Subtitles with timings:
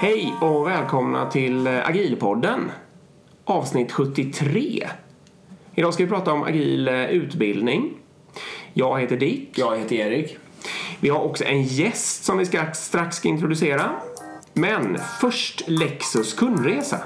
[0.00, 2.70] Hej och välkomna till Agilpodden.
[3.44, 4.88] Avsnitt 73.
[5.74, 7.94] Idag ska vi prata om agil utbildning.
[8.72, 9.58] Jag heter Dick.
[9.58, 10.38] Jag heter Erik.
[11.00, 13.90] Vi har också en gäst som vi ska strax ska introducera.
[14.52, 17.00] Men först Lexus kundresa.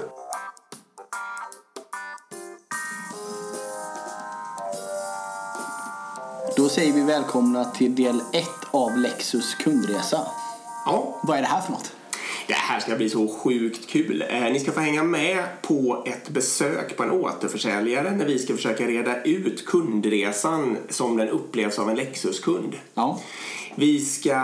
[6.57, 10.27] Då säger vi välkomna till del 1 av Lexus kundresa.
[10.85, 11.91] Ja, Vad är det här för något?
[12.47, 14.23] Det här ska bli så sjukt kul.
[14.29, 18.55] Eh, Ni ska få hänga med på ett besök på en återförsäljare när vi ska
[18.55, 22.75] försöka reda ut kundresan som den upplevs av en Lexus-kund.
[22.93, 23.19] Ja.
[23.75, 24.39] Vi ska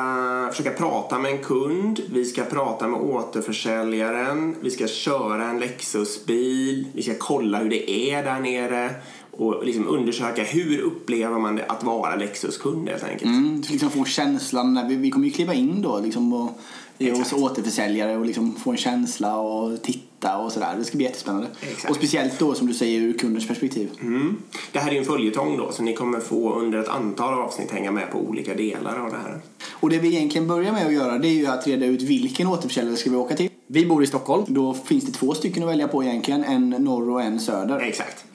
[0.51, 6.87] försöka prata med en kund, vi ska prata med återförsäljaren, vi ska köra en Lexusbil,
[6.93, 8.95] vi ska kolla hur det är där nere
[9.31, 13.23] och liksom undersöka hur upplever man det att vara Lexus-kund helt enkelt.
[13.23, 16.59] Mm, liksom få känslan, när vi, vi kommer ju kliva in då liksom och,
[16.99, 20.75] hos återförsäljare och liksom få en känsla och titta och sådär.
[20.77, 21.47] Det ska bli jättespännande.
[21.61, 21.89] Exakt.
[21.89, 23.89] Och speciellt då som du säger ur kundens perspektiv.
[24.01, 24.37] Mm.
[24.71, 27.71] Det här är ju en följetong då, så ni kommer få under ett antal avsnitt
[27.71, 29.41] hänga med på olika delar av det här.
[29.69, 32.47] Och det vi egentligen börjar med att göra det är ju att reda ut vilken
[32.47, 33.49] återförsäljare ska vi åka till.
[33.67, 34.43] Vi bor i Stockholm.
[34.47, 36.43] Då finns det två stycken att välja på egentligen.
[36.43, 37.79] En norr och en söder.
[37.79, 38.25] Exakt.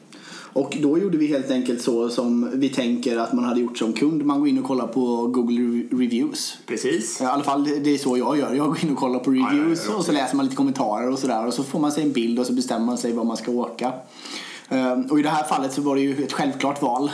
[0.54, 3.92] Och då gjorde vi helt enkelt så som vi tänker att man hade gjort som
[3.92, 4.24] kund.
[4.24, 6.58] Man går in och kollar på Google Re- Reviews.
[6.66, 7.20] Precis.
[7.20, 8.54] I alla fall det är så jag gör.
[8.54, 9.98] Jag går in och kollar på ja, reviews ja, ja.
[9.98, 11.46] och så läser man lite kommentarer och sådär.
[11.46, 13.50] Och så får man sig en bild och så bestämmer man sig var man ska
[13.50, 13.92] åka.
[14.68, 17.10] Ehm, Och i det här fallet så var det ju ett självklart val.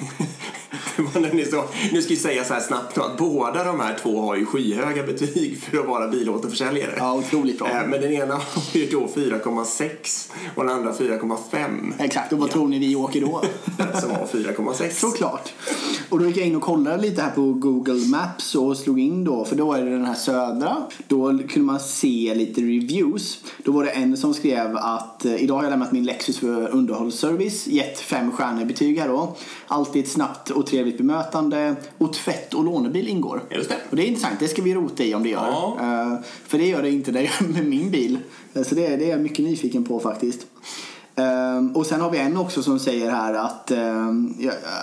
[0.98, 4.36] Var så, nu ska jag säga så här snabbt att båda de här två har
[4.36, 6.94] ju skyhöga betyg för att vara bilåterförsäljare.
[6.96, 7.68] Ja, otroligt bra.
[7.68, 11.92] Eh, Men den ena har ju då 4,6 och den andra 4,5.
[11.98, 13.42] Exakt, och vad tror ni vi åker då?
[14.00, 14.90] Som var 4,6.
[14.90, 15.52] Såklart.
[16.08, 19.24] Och då gick jag in och kollade lite här på Google Maps och slog in
[19.24, 20.76] då, för då är det den här södra.
[21.08, 23.38] Då kunde man se lite reviews.
[23.64, 26.68] Då var det en som skrev att eh, idag har jag lämnat min Lexus för
[26.68, 29.36] underhållsservice, gett fem stjärnor betyg här då.
[29.66, 33.42] Alltid ett snabbt och trevligt bemötande och tvätt och lånebil ingår.
[33.50, 33.76] Just det.
[33.90, 35.46] Och det är intressant, det ska vi rota i om det gör.
[35.46, 35.76] Ja.
[35.80, 38.18] Eh, för det gör det inte det med min bil.
[38.54, 40.46] Eh, Så det, det är jag mycket nyfiken på faktiskt.
[41.16, 43.72] Ehm, och sen har vi en också som säger här att,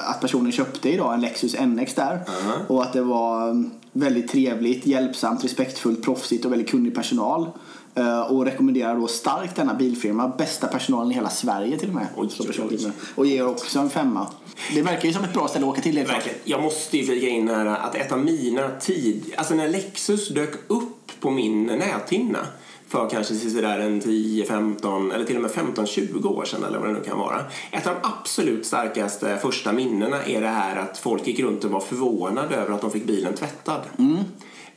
[0.06, 2.20] att personen köpte idag en Lexus NX där.
[2.68, 7.50] Och att det var mm, väldigt trevligt, hjälpsamt, respektfullt, proffsigt och väldigt kunnig personal.
[7.96, 10.28] Eh, och rekommenderar då starkt denna bilfirma.
[10.38, 12.08] Bästa personalen i hela Sverige till och med.
[12.16, 12.92] Oj, oj, oj.
[13.16, 14.28] Och ger också en femma.
[14.74, 15.96] Det verkar ju som ett bra ställe att åka till.
[15.96, 16.38] Verkligen.
[16.44, 19.34] Jag måste ju flika in här att ett av mina tid...
[19.38, 22.48] Alltså när Lexus dök upp på min näthinna
[22.88, 26.88] för kanske sådär en 10, 15 eller till och med 15-20 år sedan eller vad
[26.88, 27.42] det nu kan vara.
[27.72, 31.72] Ett av de absolut starkaste första minnena är det här att folk gick runt och
[31.72, 33.82] var förvånade över att de fick bilen tvättad.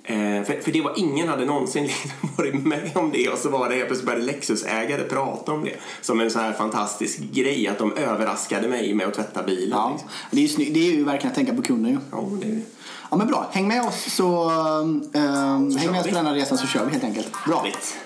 [0.08, 3.50] Eh, för, för det var ingen hade någonsin liksom varit med om det och så
[3.50, 7.68] var det helt plötsligt började Lexus-ägare prata om det som en så här fantastisk grej
[7.68, 9.78] att de överraskade mig med att tvätta bilen.
[9.78, 10.08] Ja, liksom.
[10.30, 11.98] det är ju, det är ju verkligen att tänka på kunden ju.
[12.12, 12.62] ja det
[13.10, 16.34] Ja men bra, häng med oss så, ehm, häng kör med oss på den här
[16.34, 17.44] resan så kör vi helt enkelt.
[17.46, 17.56] Bra.
[17.56, 17.98] Härligt.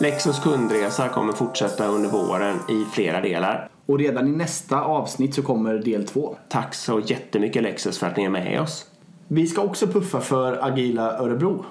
[0.00, 3.71] Lexus kundresa kommer fortsätta under våren i flera delar.
[3.86, 6.36] Och redan i nästa avsnitt så kommer del två.
[6.48, 8.86] Tack så jättemycket Lexus för att ni är med oss.
[9.28, 11.64] Vi ska också puffa för Agila Örebro.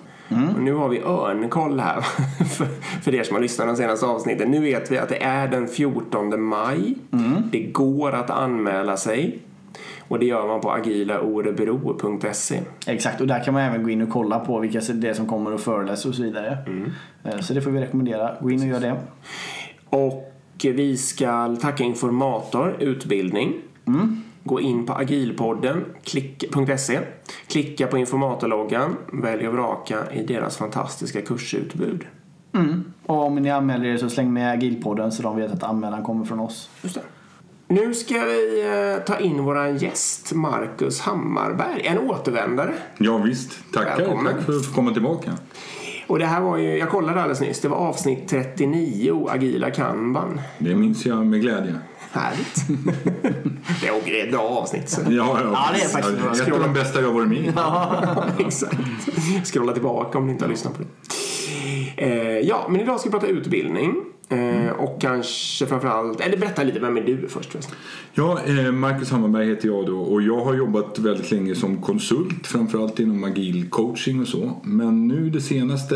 [0.56, 2.02] Och nu har vi örnkoll här
[2.46, 2.66] för,
[3.02, 4.52] för er som har lyssnat de senaste avsnitten.
[4.52, 6.96] Nu vet vi att det är den 14 maj.
[7.52, 9.40] Det går att anmäla sig.
[10.08, 12.60] Och det gör man på agilaorebro.se.
[12.88, 15.28] Exakt, och där kan man även gå in och kolla på vilka det är som
[15.28, 16.58] kommer att föreläsa och så vidare.
[17.24, 18.36] Eh, Så det får vi rekommendera.
[18.42, 18.96] Gå in och gör det.
[19.90, 20.31] Och
[20.66, 23.54] vi ska tacka Informator Utbildning.
[24.44, 27.00] Gå in på agilpodden klick.se.
[27.48, 28.96] Klicka på informatorloggan.
[29.14, 32.06] Välj och vraka i deras fantastiska kursutbud.
[33.06, 36.26] Och om ni anmäler er så släng med Agilpodden så de vet att anmälan kommer
[36.26, 36.70] från oss.
[36.82, 37.02] Just det.
[37.68, 38.64] Nu ska vi
[38.98, 42.74] eh, ta in våran gäst Marcus Hammarberg, en återvändare.
[42.98, 43.74] Ja, visst.
[43.74, 43.98] Tackar.
[43.98, 44.34] Välkommen.
[44.34, 45.32] Tack för att få komma tillbaka.
[46.12, 50.42] Och det här var ju, jag kollade alldeles nyss, det var avsnitt 39, Agila Kanban.
[50.58, 51.76] Det minns jag med glädje.
[52.12, 52.66] Härligt.
[53.82, 54.90] det är ett bra avsnitt.
[54.90, 55.02] Så.
[55.02, 56.32] Ja, ja, Ja, det är faktiskt bra.
[56.32, 57.54] Ett av de bästa jag varit med i.
[58.46, 58.78] Exakt.
[59.44, 60.90] Scrolla tillbaka om ni inte har lyssnat på det.
[61.98, 63.96] Eh, ja, men idag ska vi prata utbildning.
[64.30, 67.76] Eh, och kanske framförallt, eller berätta lite, vem är du först förresten?
[68.14, 72.48] Ja, eh, Marcus Hammarberg heter jag då och jag har jobbat väldigt länge som konsult
[72.48, 74.62] framförallt inom agil coaching och så.
[74.64, 75.96] Men nu de senaste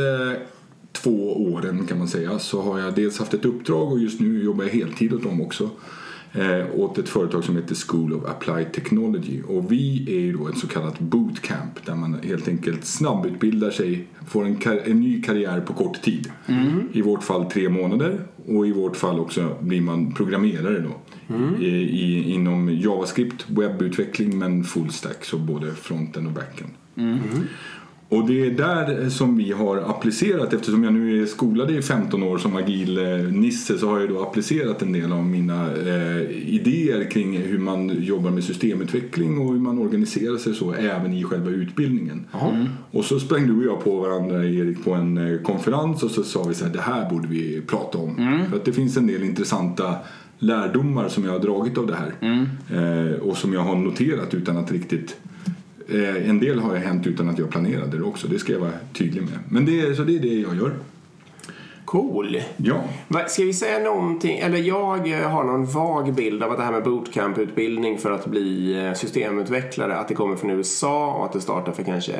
[0.91, 4.43] två åren kan man säga så har jag dels haft ett uppdrag och just nu
[4.43, 5.69] jobbar jag heltid åt dem också.
[6.37, 9.41] Eh, åt ett företag som heter School of Applied Technology.
[9.47, 14.07] Och vi är ju då ett så kallat bootcamp där man helt enkelt snabbutbildar sig,
[14.27, 16.31] får en, en ny karriär på kort tid.
[16.93, 20.91] I vårt fall tre månader och i vårt fall också blir man programmerare då.
[21.59, 26.67] I, i, inom JavaScript, webbutveckling men full stack, så både fronten och backen.
[28.15, 32.23] Och det är där som vi har applicerat, eftersom jag nu är skolad i 15
[32.23, 36.21] år som agil eh, nisse så har jag då applicerat en del av mina eh,
[36.31, 41.23] idéer kring hur man jobbar med systemutveckling och hur man organiserar sig så även i
[41.23, 42.25] själva utbildningen.
[42.91, 46.23] Och så sprang du och jag på varandra Erik på en eh, konferens och så
[46.23, 48.45] sa vi så här, det här borde vi prata om.
[48.49, 49.95] För att det finns en del intressanta
[50.39, 52.13] lärdomar som jag har dragit av det här.
[52.69, 55.34] Eh, och som jag har noterat utan att riktigt Eh,
[55.87, 58.59] Eh, en del har ju hänt utan att jag planerade det också, det ska jag
[58.59, 59.39] vara tydlig med.
[59.49, 60.71] Men det så det är det jag gör.
[61.85, 62.37] Cool.
[62.57, 62.83] Ja.
[63.27, 66.71] Ska vi säga någonting, eller jag eh, har någon vag bild av att det här
[66.71, 71.41] med bootcamp-utbildning för att bli eh, systemutvecklare, att det kommer från USA och att det
[71.41, 72.13] startade för kanske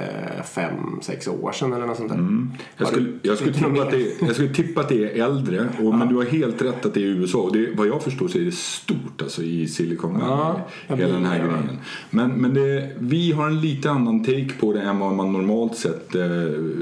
[0.43, 2.47] fem, sex år sedan eller något sånt där.
[2.77, 5.23] Jag Har skulle, du- jag, skulle tippa att det, jag skulle tippa att det är
[5.25, 7.39] äldre, och, men du har helt rätt att det är USA.
[7.39, 10.97] Och det, vad jag förstår så är det stort alltså, i Silicon Valley, Ja, jag
[10.97, 11.77] hela den här det, grejen.
[12.09, 15.75] Men, men det, vi har en lite annan take på det än vad man normalt
[15.77, 16.21] sett eh,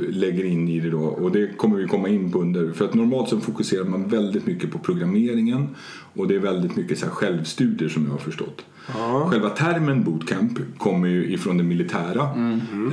[0.10, 1.00] lägger in i det då.
[1.04, 2.73] Och det kommer vi komma in på under.
[2.74, 5.68] För att normalt så fokuserar man väldigt mycket på programmeringen
[6.14, 8.66] och det är väldigt mycket så självstudier som jag har förstått.
[9.30, 12.22] Själva termen bootcamp kommer ju ifrån det militära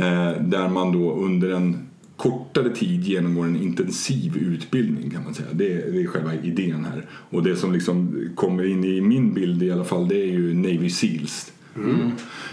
[0.01, 5.49] eh, där man då under en kortare tid genomgår en intensiv utbildning kan man säga.
[5.53, 7.07] Det är, det är själva idén här.
[7.11, 10.55] Och det som liksom kommer in i min bild i alla fall det är ju
[10.55, 11.53] Navy Seals.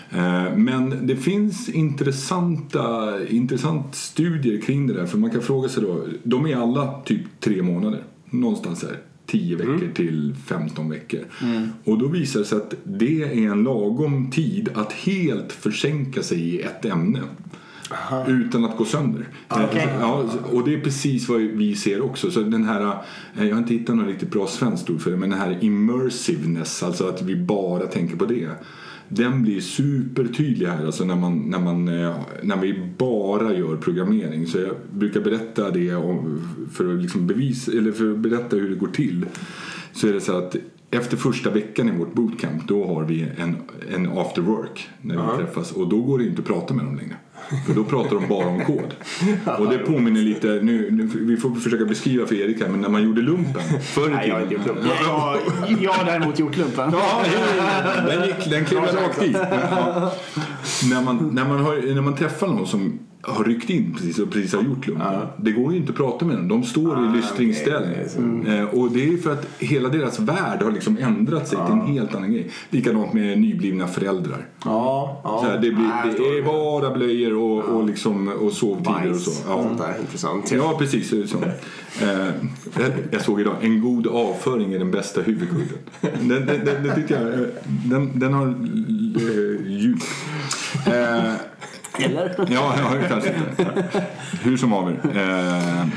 [0.09, 5.05] Eh, Men det finns intressanta intressant studier kring det där.
[5.05, 8.03] För man kan fråga sig då, de är alla typ tre månader.
[8.29, 8.97] Någonstans här.
[9.25, 11.19] 10 veckor till 15 veckor.
[11.83, 16.39] Och då visar det sig att det är en lagom tid att helt försänka sig
[16.39, 17.19] i ett ämne.
[18.27, 19.27] Utan att gå sönder.
[19.47, 19.87] Okej.
[19.99, 22.31] Ja, och det är precis vad vi ser också.
[22.31, 22.81] Så den här,
[23.37, 25.57] eh, jag har inte hittat något riktigt bra svenskt ord för det, men den här
[25.61, 28.49] immersiveness, alltså att vi bara tänker på det.
[29.09, 34.47] Den blir supertydlig här, alltså när, man, när, man, eh, när vi bara gör programmering.
[34.47, 38.69] Så jag brukar berätta det om, för, att liksom bevis, eller för att berätta hur
[38.69, 39.25] det går till.
[39.93, 40.55] Så är det så att
[40.91, 43.55] efter första veckan i vårt bootcamp då har vi en,
[43.93, 46.95] en after work när vi träffas och då går det inte att prata med dem
[46.95, 47.15] längre.
[47.67, 48.93] För då pratar de bara om kod.
[49.59, 52.89] Och det påminner lite, nu, nu, vi får försöka beskriva för Erik här, men när
[52.89, 54.85] man gjorde lumpen förr i Nej, jag har inte gjort lumpen.
[54.87, 55.37] Jag,
[55.81, 56.89] jag har däremot gjort lumpen.
[56.93, 57.23] Ja,
[58.07, 59.37] den, gick, den klev rakt dit.
[59.71, 60.11] Ja.
[60.89, 64.31] När, man, när, man har, när man träffar någon som har ryckt in precis och
[64.31, 65.13] precis har gjort lumpen.
[65.37, 66.47] Det går ju inte att prata med dem.
[66.47, 67.97] De står i lystringsställning.
[68.41, 71.73] okej, Eh, Och det är för att hela deras värld har liksom ändrat sig till
[71.73, 72.49] en helt annan grej.
[72.69, 74.47] Likadant med nyblivna föräldrar.
[74.65, 75.39] Ja, ja.
[75.43, 79.31] Så här, det, blir, det är bara blöjor och, och, liksom, och sovtider och så.
[79.47, 79.63] Ja.
[79.63, 80.51] Sånt där, intressant.
[80.51, 81.09] Ja, precis.
[81.09, 81.37] Så.
[82.01, 82.27] Eh,
[83.11, 85.77] jag- såg idag, en god avföring är den bästa huvudkudden.
[86.01, 89.99] Den, den, den, den tyckte jag, eh, den, den har eh, djup.
[90.85, 91.33] Eh,
[92.05, 92.35] Eller?
[92.51, 93.83] ja, ja, kanske inte.
[94.43, 94.91] Hur som haver.
[95.15, 95.87] Eh,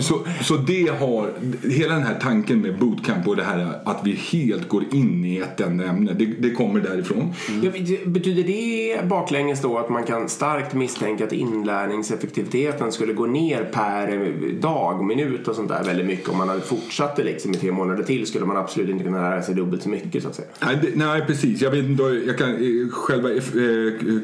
[0.00, 1.30] så, så det har,
[1.68, 5.38] hela den här tanken med bootcamp och det här att vi helt går in i
[5.38, 7.32] ett enda ämne, det, det kommer därifrån.
[7.62, 7.70] Ja,
[8.04, 14.32] Betyder det baklänges då att man kan starkt misstänka att inlärningseffektiviteten skulle gå ner per
[14.60, 17.72] dag, minut och sånt där väldigt mycket om man hade fortsatt det liksom i tre
[17.72, 20.48] månader till skulle man absolut inte kunna lära sig dubbelt så mycket så att säga.
[20.60, 21.60] Nej, det, nej precis.
[21.60, 23.40] Jag vet inte, jag kan, eh, själva eh,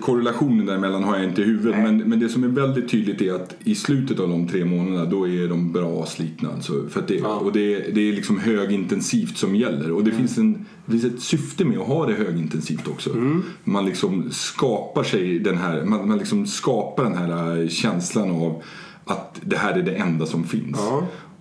[0.00, 1.78] korrelationen däremellan har jag inte i huvudet.
[1.78, 5.04] Men, men det som är väldigt tydligt är att i slutet av de tre månaderna
[5.04, 6.50] då är de bra slitna.
[6.50, 9.92] Alltså, för det, Och det, det är liksom högintensivt som gäller.
[9.92, 13.10] Och det, finns en, det finns ett syfte med att ha det högintensivt också.
[13.64, 18.62] Man liksom skapar sig den här, man, man liksom skapar den här eh, känslan av
[19.04, 20.78] att det här är det enda som finns.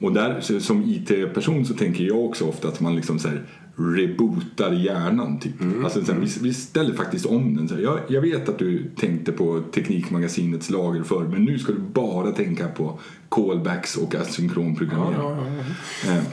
[0.01, 3.45] Och där, som IT-person så tänker jag också ofta att man liksom så här
[3.79, 5.53] rebootar hjärnan typ.
[5.83, 7.67] Alltså, så här, vi, vi ställer faktiskt om den.
[7.67, 11.71] Så här, jag, jag vet att du tänkte på Teknikmagasinets lager förr men nu ska
[11.73, 15.59] du bara tänka på callbacks och asynkron programmering.
[16.07, 16.23] Eh,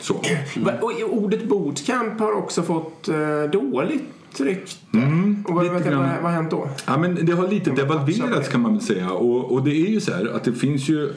[0.00, 0.14] så.
[0.56, 4.02] Va- Och ordet bootcamp har också fått eh, dåligt
[4.38, 4.76] rykte.
[5.44, 6.68] och vad, lite vad, vad har hänt då?
[6.86, 9.10] Ja, men det har lite devalverats kan man väl säga.
[9.10, 11.12] Och, och det är ju så här att det finns ju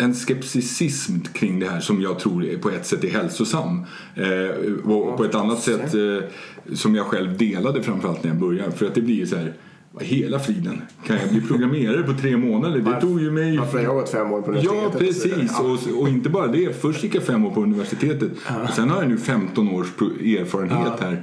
[0.00, 3.84] en skepticism kring det här som jag tror på ett sätt är hälsosam.
[4.14, 8.72] Eh, och på ett annat sätt eh, som jag själv delade framförallt när jag började.
[8.72, 9.52] För att det blir ju så här
[10.00, 12.78] hela friden, kan jag bli programmerare på tre månader?
[12.80, 13.58] Det tog ju mig...
[13.58, 15.08] Varför har jag gått fem år på Ja, universitetet?
[15.08, 15.40] och så vidare.
[15.78, 15.92] precis.
[15.94, 16.80] Och, och inte bara det.
[16.80, 18.30] Först gick jag fem år på universitetet.
[18.68, 19.86] Och sen har jag nu 15 års
[20.20, 21.22] erfarenhet här.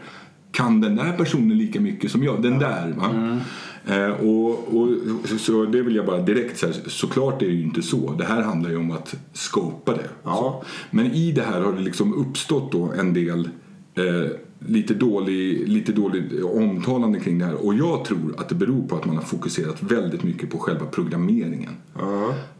[0.52, 2.42] Kan den där personen lika mycket som jag?
[2.42, 2.94] Den där.
[2.98, 3.40] Va?
[3.88, 4.90] Eh, och, och,
[5.26, 6.74] så, så det vill jag bara direkt säga.
[6.88, 8.12] Såklart är det ju inte så.
[8.12, 10.10] Det här handlar ju om att skopa det.
[10.24, 10.64] Ja.
[10.92, 13.50] Men i det här har det liksom uppstått då en del
[13.96, 17.66] eh, lite, dålig, lite dåligt omtalande kring det här.
[17.66, 20.86] Och jag tror att det beror på att man har fokuserat väldigt mycket på själva
[20.86, 21.74] programmeringen.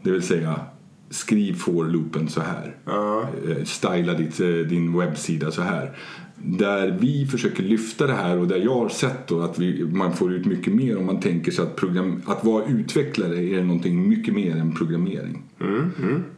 [0.02, 0.60] Det vill säga
[1.10, 2.76] skriv for-loopen så här.
[3.48, 5.96] Eh, styla ditt, eh, din webbsida så här.
[6.42, 10.32] Där vi försöker lyfta det här och där jag har sett att vi, man får
[10.32, 14.34] ut mycket mer om man tänker sig att, program, att vara utvecklare är någonting mycket
[14.34, 15.42] mer än programmering.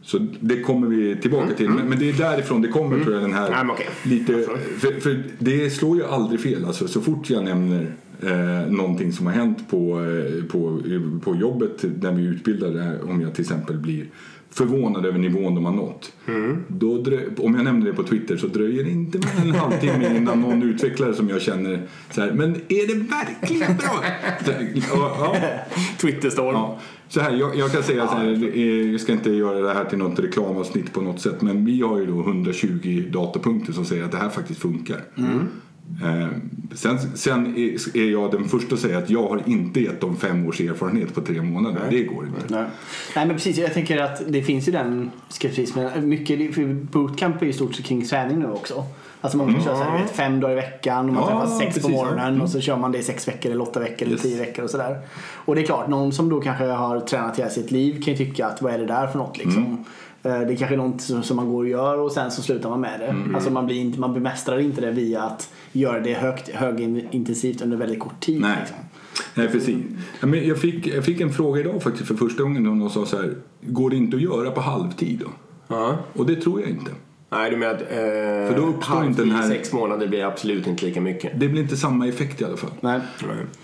[0.01, 1.69] Så det kommer vi tillbaka till.
[1.69, 3.89] Men, men det är därifrån det kommer tror jag den här Ja, okej.
[4.03, 4.33] lite,
[4.77, 6.65] för, för det slår ju aldrig fel.
[6.65, 10.79] Alltså, så fort jag nämner eh, någonting som har hänt på, eh, på,
[11.23, 14.05] på jobbet när vi utbildar om jag till exempel blir
[14.51, 16.13] förvånad över nivån de har nått.
[16.67, 19.55] Då drö- om jag nämner det på Twitter så dröjer det inte mer än en
[19.55, 21.81] halvtimme innan någon utvecklare som jag känner
[22.11, 24.03] så här, men är det verkligen bra?
[24.93, 25.35] Ja.
[26.01, 26.53] Twitterstorm.
[26.55, 28.57] Ja, så här, jag, jag kan säga så här,
[28.91, 31.99] jag ska inte göra det här till något reklamavsnitt på något sätt men vi har
[31.99, 35.01] ju då 120 datapunkter som säger att det här faktiskt funkar.
[35.17, 35.23] Eh,
[36.75, 37.55] sen sen
[37.93, 41.15] är, jag den första att säga att jag har inte gett dem fem års erfarenhet
[41.15, 41.81] på tre månader.
[41.89, 42.39] Det går inte.
[42.47, 42.65] Nej.
[43.15, 46.09] Nej men precis, jag tänker att det finns ju den skepticismen.
[46.09, 48.83] Mycket, för bootcamp är ju stort kring träning nu också.
[49.23, 51.67] Alltså man kör så här, vet, fem dagar i veckan och man Ja, träffas sex
[51.75, 52.41] precis, på morgonen Mm.
[52.41, 54.21] och så kör man det i sex veckor eller åtta veckor eller Yes.
[54.21, 54.99] tio veckor och sådär.
[55.35, 58.25] Och det är klart, någon som då kanske har tränat hela sitt liv kan ju
[58.25, 59.65] tycka att vad är det där för något liksom.
[59.65, 59.77] Mm.
[60.23, 62.69] Eh, Det är kanske är något som man går och gör och sen så slutar
[62.69, 63.05] man med det.
[63.05, 63.35] Mm.
[63.35, 67.77] Alltså man, blir inte, man bemästrar inte det via att göra det högt, högintensivt under
[67.77, 68.41] väldigt kort tid.
[68.41, 68.57] Nej.
[68.59, 68.77] Liksom.
[69.33, 69.77] Nej, precis.
[70.21, 72.63] Men jag, fick, jag fick en fråga idag faktiskt för första gången.
[72.63, 75.31] Någon sa så här, går det inte att göra på halvtid då?
[75.67, 75.97] Ja.
[76.13, 76.91] Och det tror jag inte.
[77.33, 80.85] Nej, du menar att eh, då uppstår inte den här- sex månader blir absolut inte
[80.85, 81.39] lika mycket.
[81.39, 82.71] Det blir inte samma effekt i alla fall.
[82.81, 82.99] Nej.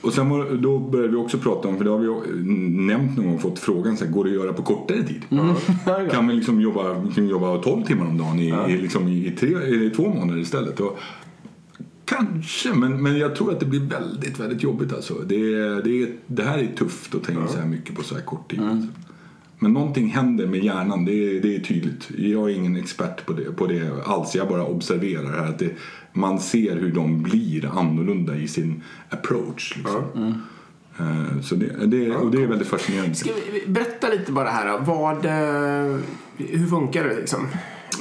[0.01, 2.07] Och sen var, då började vi också prata om, för det har vi
[2.85, 5.21] nämnt någon gång, fått frågan så här, går det att göra på kortare tid?
[6.11, 9.31] Kan vi liksom jobba, vi kan jobba 12 timmar om dagen i, i, liksom i,
[9.39, 10.79] tre, i två månader istället?
[10.79, 10.99] Och,
[12.05, 15.13] kanske, men, men jag tror att det blir väldigt, väldigt jobbigt alltså.
[15.13, 15.35] Det,
[15.81, 18.51] det, är, det här är tufft att tänka så här mycket på så här kort
[18.51, 18.59] tid.
[18.61, 18.87] Alltså.
[19.59, 22.09] Men någonting händer med hjärnan, det är, det är tydligt.
[22.17, 25.69] Jag är ingen expert på det, på det alls, jag bara observerar här att det,
[26.13, 29.77] man ser hur de blir annorlunda i sin approach.
[29.77, 30.03] Liksom.
[30.99, 33.15] Eh, Så det, det, och det är väldigt fascinerande.
[33.15, 34.93] Ska vi berätta lite bara här då.
[34.93, 35.99] Vad, eh,
[36.37, 37.47] hur funkar det liksom?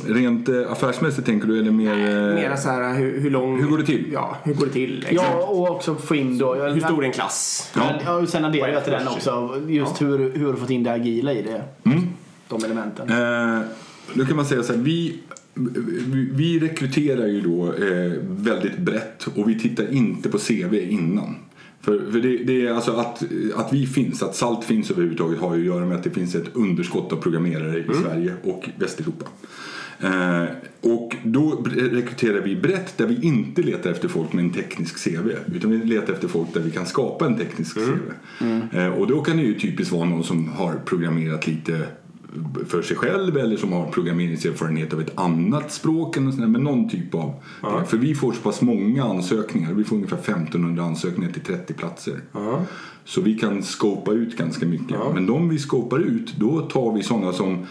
[0.07, 1.93] Rent eh, affärsmässigt tänker du eller mer...
[1.93, 3.61] eh, Mera så här, hur, hur lång...
[3.61, 4.11] Hur går det till?
[4.13, 5.07] Ja, hur går det till?
[5.09, 5.29] Exakt.
[5.33, 6.55] Ja, och också få in då...
[6.55, 7.71] Hur stor är en klass?
[7.75, 8.01] Ja.
[8.05, 8.13] Ja.
[8.13, 9.63] och sen adderar jag till den också.
[9.69, 11.63] Just hur, hur har du fått in det agila i det?
[12.49, 13.09] De elementen.
[13.11, 13.61] Eh,
[14.15, 15.19] då kan man säga så här, vi,
[16.33, 21.35] vi, rekryterar ju då eh, väldigt brett och vi tittar inte på CV innan.
[21.81, 23.23] För, för det, det är alltså att,
[23.55, 26.35] att vi finns, att SALT finns överhuvudtaget har ju att göra med att det finns
[26.35, 29.25] ett underskott av programmerare i Sverige och Västeuropa.
[29.25, 29.49] Eh,
[30.81, 35.31] och då rekryterar vi brett där vi inte letar efter folk med en teknisk CV
[35.55, 38.13] utan vi letar efter folk där vi kan skapa en teknisk CV.
[38.77, 41.87] Eh, och då kan det ju typiskt vara någon som har programmerat lite
[42.67, 46.89] för sig själv eller som har programmeringserfarenhet av ett annat språk eller sådär, men någon
[46.89, 47.87] typ av det.
[47.87, 52.21] För vi får så pass många ansökningar, vi får ungefär 1500 ansökningar till 30 platser.
[53.05, 54.97] Så vi kan skopa ut ganska mycket.
[55.15, 57.67] Men de vi skopar ut, då tar vi sådana som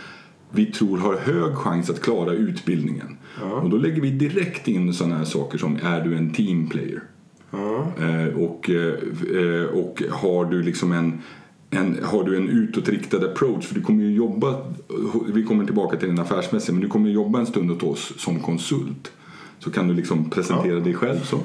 [0.56, 3.18] vi tror har hög chans att klara utbildningen.
[3.64, 7.04] Och då lägger vi direkt in sådana här saker som är du en teamplayer?
[8.00, 11.22] Eh, och, eh, och har du liksom en,
[11.70, 13.66] en, har du en utåtriktad approach?
[13.66, 14.56] För du kommer ju jobba,
[15.34, 18.40] vi kommer tillbaka till den affärsmässiga, men du kommer jobba en stund åt oss som
[18.40, 19.12] konsult.
[19.60, 21.40] Så kan du liksom presentera dig själv så.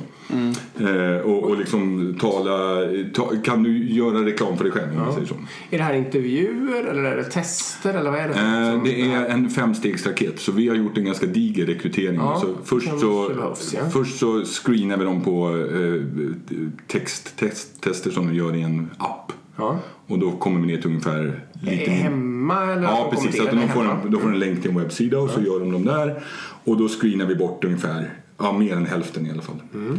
[0.81, 2.81] Eh, och, och liksom tala,
[3.15, 5.35] ta, kan du göra reklam för dig själv man säger så.
[5.71, 8.35] Är det här intervjuer eller är det tester eller vad är det?
[8.35, 12.17] Eh, det är en femstegsraket så vi har gjort en ganska diger rekrytering.
[12.17, 13.91] Ja, så först, så, behövs, ja.
[13.91, 16.03] först så screenar vi dem på eh,
[16.87, 19.33] texttester som de gör i en app.
[19.57, 19.79] Ja.
[20.07, 22.11] Och då kommer vi ner till ungefär lite Är
[22.55, 22.83] hemma eller?
[22.83, 23.41] Ja, precis.
[23.41, 25.73] Att de får, en, de får en länk till en webbsida och så gör de
[25.73, 26.23] dem där.
[26.65, 29.57] Och då screenar vi bort ungefär, ja mer än hälften i alla fall.
[29.75, 29.99] Mm.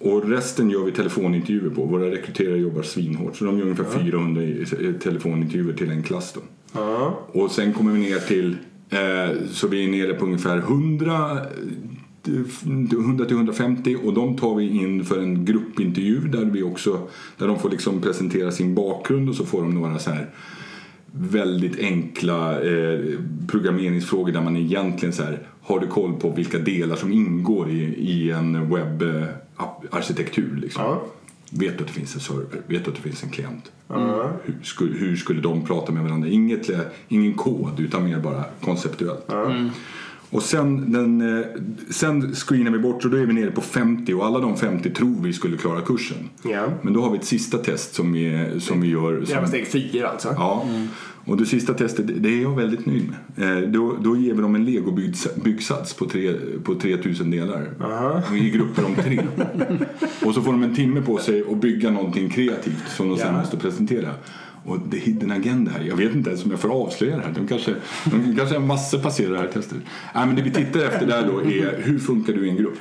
[0.00, 1.84] Och resten gör vi telefonintervjuer på.
[1.84, 3.36] Våra rekryterare jobbar svinhårt.
[3.36, 4.46] Så de gör ungefär 400 i-
[4.80, 6.40] i- telefonintervjuer till en klass då.
[6.72, 7.20] Ja.
[7.32, 8.56] Och sen kommer vi ner till,
[8.90, 11.38] eh, så vi är nere på ungefär 100
[12.90, 17.70] 100-150 och de tar vi in för en gruppintervju där, vi också, där de får
[17.70, 20.26] liksom presentera sin bakgrund och så får de några så här
[21.12, 23.00] väldigt enkla eh,
[23.48, 27.82] programmeringsfrågor där man egentligen så här, har du koll på vilka delar som ingår i,
[27.82, 30.56] i en webbarkitektur.
[30.56, 30.82] Liksom.
[30.84, 31.04] Ja.
[31.52, 32.46] Vet du att det finns en server?
[32.66, 33.72] Vet du att det finns en klient?
[34.44, 36.28] Hur, skulle, hur skulle de prata med varandra?
[36.28, 36.70] Inget,
[37.08, 39.24] ingen kod utan mer bara konceptuellt.
[40.30, 41.44] Och sen, den, eh,
[41.90, 44.90] sen screenar vi bort och då är vi nere på 50 och alla de 50
[44.90, 46.16] tror vi skulle klara kursen.
[46.42, 46.66] Ja.
[46.82, 49.24] Men då har vi ett sista test som vi, som vi gör.
[49.24, 50.28] Som, steg fyra alltså.
[50.36, 50.64] ja.
[51.24, 53.64] Och det sista testet, det- är jag väldigt nöjd med.
[53.64, 56.34] Eh, Då, då ger vi dem en legobyggsats på, tre,
[56.64, 57.68] på 3000 delar.
[58.36, 59.20] I grupper om tre.
[60.24, 63.26] och så får de en timme på sig att bygga någonting kreativt som de sen
[63.34, 63.40] Ja.
[63.40, 64.08] måste presentera.
[64.64, 65.84] Och det är hidden agenda här.
[65.84, 67.32] Jag vet inte ens om jag får avslöja det här.
[67.34, 67.74] De kanske,
[68.04, 69.78] de kanske har massor passerar det här testet.
[70.14, 72.78] Nej, men det vi tittar efter där då är hur funkar du i en grupp?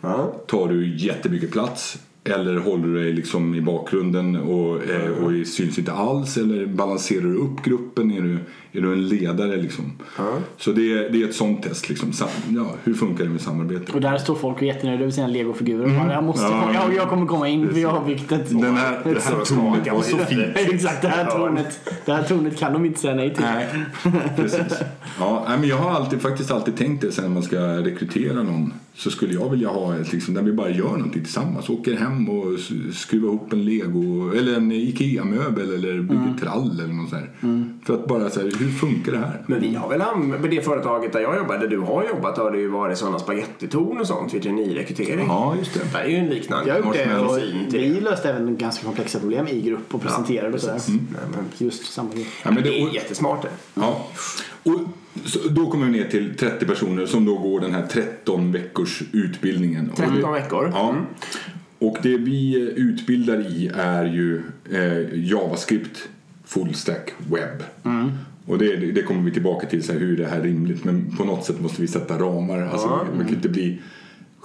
[0.00, 0.42] Ja.
[0.46, 1.98] Tar du jättemycket plats?
[2.24, 6.36] Eller håller du dig liksom i bakgrunden och, eh, och syns inte alls?
[6.36, 8.10] Eller balanserar du upp gruppen?
[8.10, 8.38] Är du,
[8.72, 9.92] är du en ledare liksom?
[10.56, 11.88] Så det är, det är ett sånt test.
[11.88, 12.12] Liksom.
[12.12, 13.92] Sam, ja, hur funkar det med samarbete?
[13.92, 15.84] Och där står folk och är jättenöjda över sina legofigurer.
[15.84, 16.10] Mm.
[16.10, 16.70] Jag, måste, Ja.
[16.74, 18.48] jag, jag kommer komma in för jag har byggt ett...
[18.50, 20.42] Den här, det här tornet var så fint.
[20.54, 21.30] Exakt, det här, Ja.
[21.30, 23.44] tornet, det här tornet kan de inte säga nej till.
[23.44, 23.66] Nej,
[24.36, 24.78] precis.
[25.18, 28.72] Ja, men jag har alltid, faktiskt alltid tänkt det sen när man ska rekrytera någon.
[28.94, 31.68] Så skulle jag vilja ha ett liksom, där vi bara gör någonting tillsammans.
[31.70, 32.46] Åker hem och
[32.94, 37.64] skruvar ihop en lego eller en IKEA-möbel eller bygger trall eller något sånt där.
[37.84, 39.42] För att bara så här, hur funkar det här?
[39.46, 42.38] Men vi har väl använt, med det företaget där jag jobbar, där du har jobbat,
[42.38, 45.26] har det ju varit sådana spagettitorn och sånt vid traineerekrytering.
[45.28, 45.80] Ja, just det.
[45.92, 46.68] Det är ju en liknande.
[46.68, 47.38] Jag har gjort det och
[47.72, 50.74] vi löste även ganska komplexa problem i grupp och presenterade och sådär.
[50.74, 50.94] precis.
[50.94, 52.28] Nej, men, Just samarbete.
[52.42, 53.48] Ja, men det det, är och, jättesmart det.
[53.74, 54.06] ja.
[54.62, 54.80] och
[55.24, 59.02] så, då kommer vi ner till 30 personer som då går den här 13 veckors
[59.12, 59.90] utbildningen.
[59.90, 60.70] Och 13 det- veckor.
[60.74, 60.90] Ja.
[60.90, 61.02] Mm.
[61.78, 64.42] Och det vi eh, utbildar i är ju
[64.72, 66.08] eh, JavaScript
[66.44, 67.62] full stack webb.
[68.46, 70.84] Och det, det kommer vi tillbaka till, så här, hur är det här rimligt?
[70.84, 72.62] Men på något sätt måste vi sätta ramar.
[72.62, 73.06] Alltså, Ja.
[73.16, 73.80] Man kan inte bli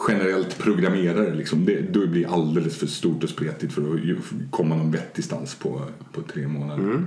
[0.07, 1.35] generellt programmerare.
[1.35, 1.65] Liksom.
[1.65, 5.81] Det, då blir alldeles för stort och spretigt för att komma någon vettig stans på,
[6.13, 7.03] på tre månader.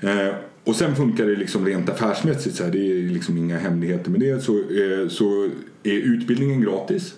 [0.00, 2.56] Eh, och sen funkar det liksom rent affärsmässigt.
[2.56, 4.40] Så här, det är liksom inga hemligheter med det.
[4.44, 5.48] Så, eh, så
[5.82, 7.14] är utbildningen gratis.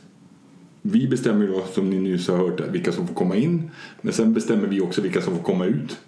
[0.84, 3.70] Vi bestämmer då, som ni nyss har hört, vilka som får komma in.
[4.00, 5.98] Men sen bestämmer vi också vilka som får komma ut.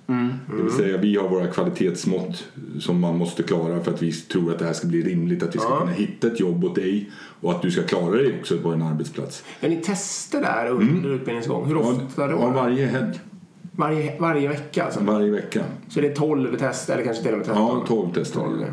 [0.57, 2.45] Det vill säga vi har våra kvalitetsmått
[2.81, 5.43] som man måste klara för att vi tror att det här ska bli rimligt.
[5.43, 5.79] Att vi ska Ja.
[5.79, 7.11] kunna hitta ett jobb åt dig
[7.41, 9.45] och att du ska klara dig också på en arbetsplats.
[9.61, 11.67] Gör ni tester där under utbildningens gång?
[11.67, 12.33] Hur ofta då?
[12.33, 13.21] Ja, varje helg,
[13.77, 15.01] Varje, varje vecka alltså?
[15.01, 15.65] varje vecka.
[15.89, 17.63] Så det är 12 test eller kanske till och med 13?
[17.63, 18.41] Ja, 12 tester.
[18.41, 18.65] 12.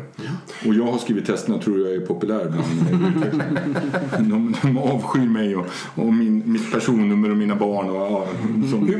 [0.66, 5.66] Och jag har skrivit testerna tror jag är populär bland de, de avskyr mig och,
[5.94, 7.90] och min, mitt personnummer och mina barn.
[7.90, 8.26] Och, ja,
[8.70, 8.98] som, Hur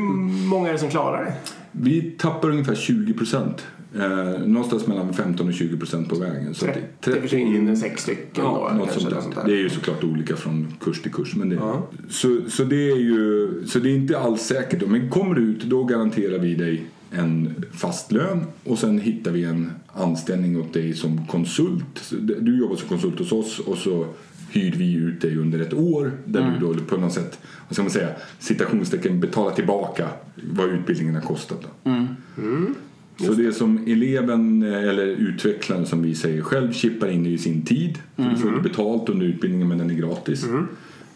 [0.48, 1.32] många är det som klarar det?
[1.72, 3.66] Vi tappar ungefär 20 procent.
[3.96, 6.54] Eh, någonstans mellan 15 och 20 procent på vägen.
[6.54, 8.78] Så att 30 försvinner sex stycken Ja, då?
[8.78, 9.44] något sånt sånt där.
[9.46, 11.34] Det är ju såklart olika från kurs till kurs.
[11.36, 11.86] Men det, Ja.
[12.08, 14.80] så, så, det är ju, så det är inte alls säkert.
[14.80, 14.86] Då.
[14.86, 19.44] Men kommer du ut då garanterar vi dig en fast lön och sen hittar vi
[19.44, 22.12] en anställning åt dig som konsult.
[22.40, 24.06] Du jobbar som konsult hos oss och så
[24.52, 26.52] hyr vi ut dig under ett år där Mm.
[26.60, 27.38] du då på något sätt,
[27.68, 30.08] vad ska man säga, citationstecken betalar tillbaka
[30.52, 31.62] vad utbildningen har kostat.
[31.62, 31.90] Då.
[31.90, 32.74] Mm.
[33.18, 37.62] Så det som eleven eh, eller utvecklaren som vi säger själv chippar in i sin
[37.64, 37.98] tid.
[38.16, 40.46] För Du får betalt under utbildningen men den är gratis.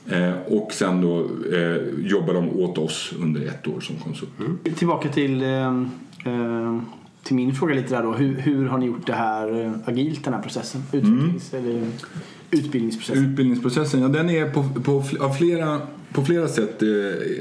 [0.08, 4.30] Eh, och sen då eh, jobbar de åt oss under ett år som konsult.
[4.76, 5.66] Tillbaka till, eh,
[6.24, 6.80] eh,
[7.22, 8.12] till min fråga lite där då.
[8.12, 10.82] Hur, hur har ni gjort det här eh, agilt, den här processen?
[10.92, 11.86] Utvecklings eller
[12.50, 13.24] utbildningsprocessen?
[13.24, 15.80] Utbildningsprocessen, ja den är på, på, av flera,
[16.12, 16.88] på flera sätt eh,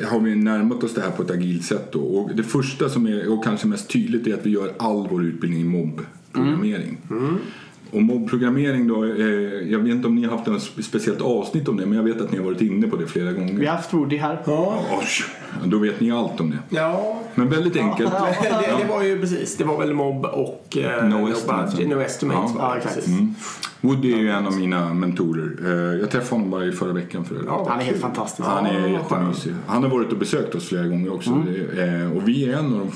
[0.07, 1.91] har vi närmat oss det här på ett agilt sätt.
[1.91, 1.99] Då.
[1.99, 5.23] Och det första som är, och kanske mest tydligt är att vi gör all vår
[5.23, 6.97] utbildning i mobbprogrammering.
[7.91, 9.25] Och mobbprogrammering då, eh,
[9.71, 12.03] jag vet inte om ni har haft något spe- speciellt avsnitt om det men jag
[12.03, 13.53] vet att ni har varit inne på det flera gånger.
[13.53, 14.41] Vi har haft Woody här.
[14.45, 14.79] Ja.
[14.99, 15.05] Oj,
[15.65, 16.57] då vet ni allt om det.
[16.77, 17.21] Ja.
[17.35, 18.11] Men väldigt enkelt.
[18.41, 22.51] Det, det var ju precis, det var väl mobb och eh, No budget, no estimates.
[22.57, 22.75] Ja.
[22.75, 23.07] Ja, precis.
[23.81, 25.51] Woody är ju en av mina mentorer.
[25.65, 28.47] Eh, Jag träffade honom bara i förra veckan för Ja, Han är helt fantastisk.
[28.47, 29.53] Han är Ja, jättemysig.
[29.67, 31.29] Han har varit och besökt oss flera gånger också.
[31.29, 32.91] Eh, Och vi är en av de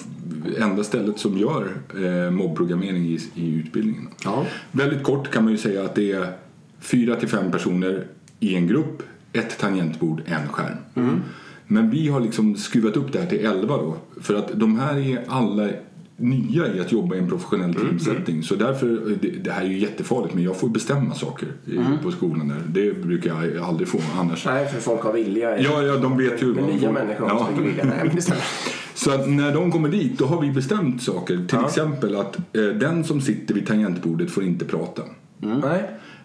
[0.59, 4.07] enda stället som gör eh, mobbprogrammering i, i utbildningen.
[4.23, 4.45] Ja.
[4.71, 6.33] Väldigt kort kan man ju säga att det är
[6.79, 8.07] fyra till fem personer
[8.39, 10.77] i en grupp, ett tangentbord, en skärm.
[11.67, 13.97] Men vi har liksom skruvat upp det här till 11 då.
[14.21, 15.69] För att de här är alla
[16.19, 18.43] nya i att jobba i en professionell teamsetting.
[18.43, 22.11] Så därför, det, det här är ju jättefarligt men jag får bestämma saker i, på
[22.11, 22.61] skolan där.
[22.67, 24.45] Det brukar jag aldrig få annars.
[24.45, 25.59] Nej, för folk har vilja.
[25.61, 26.91] Ja, ja, de vet ju Men nya får.
[26.91, 27.33] människor Ja.
[27.33, 27.61] har ja.
[27.63, 27.85] vilja.
[27.85, 28.11] Nej.
[28.93, 31.45] Så att när de kommer dit då har vi bestämt saker.
[31.47, 35.01] Till exempel att eh, den som sitter vid tangentbordet får inte prata.
[35.37, 35.83] Nej.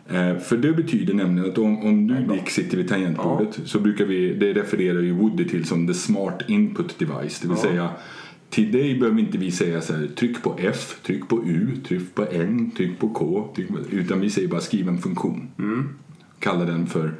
[0.09, 4.05] Eh, för det betyder nämligen att om, om du Dick sitter vid tangentbordet så brukar
[4.05, 7.41] vi, det refererar ju Woody till som the smart input device.
[7.41, 7.89] Det vill säga
[8.55, 12.14] till dig behöver inte vi säga så här tryck på F, tryck på U, tryck
[12.14, 13.49] på N, tryck på K.
[13.57, 15.49] Tryck på, utan vi säger bara skriv en funktion.
[16.38, 17.14] Kalla den för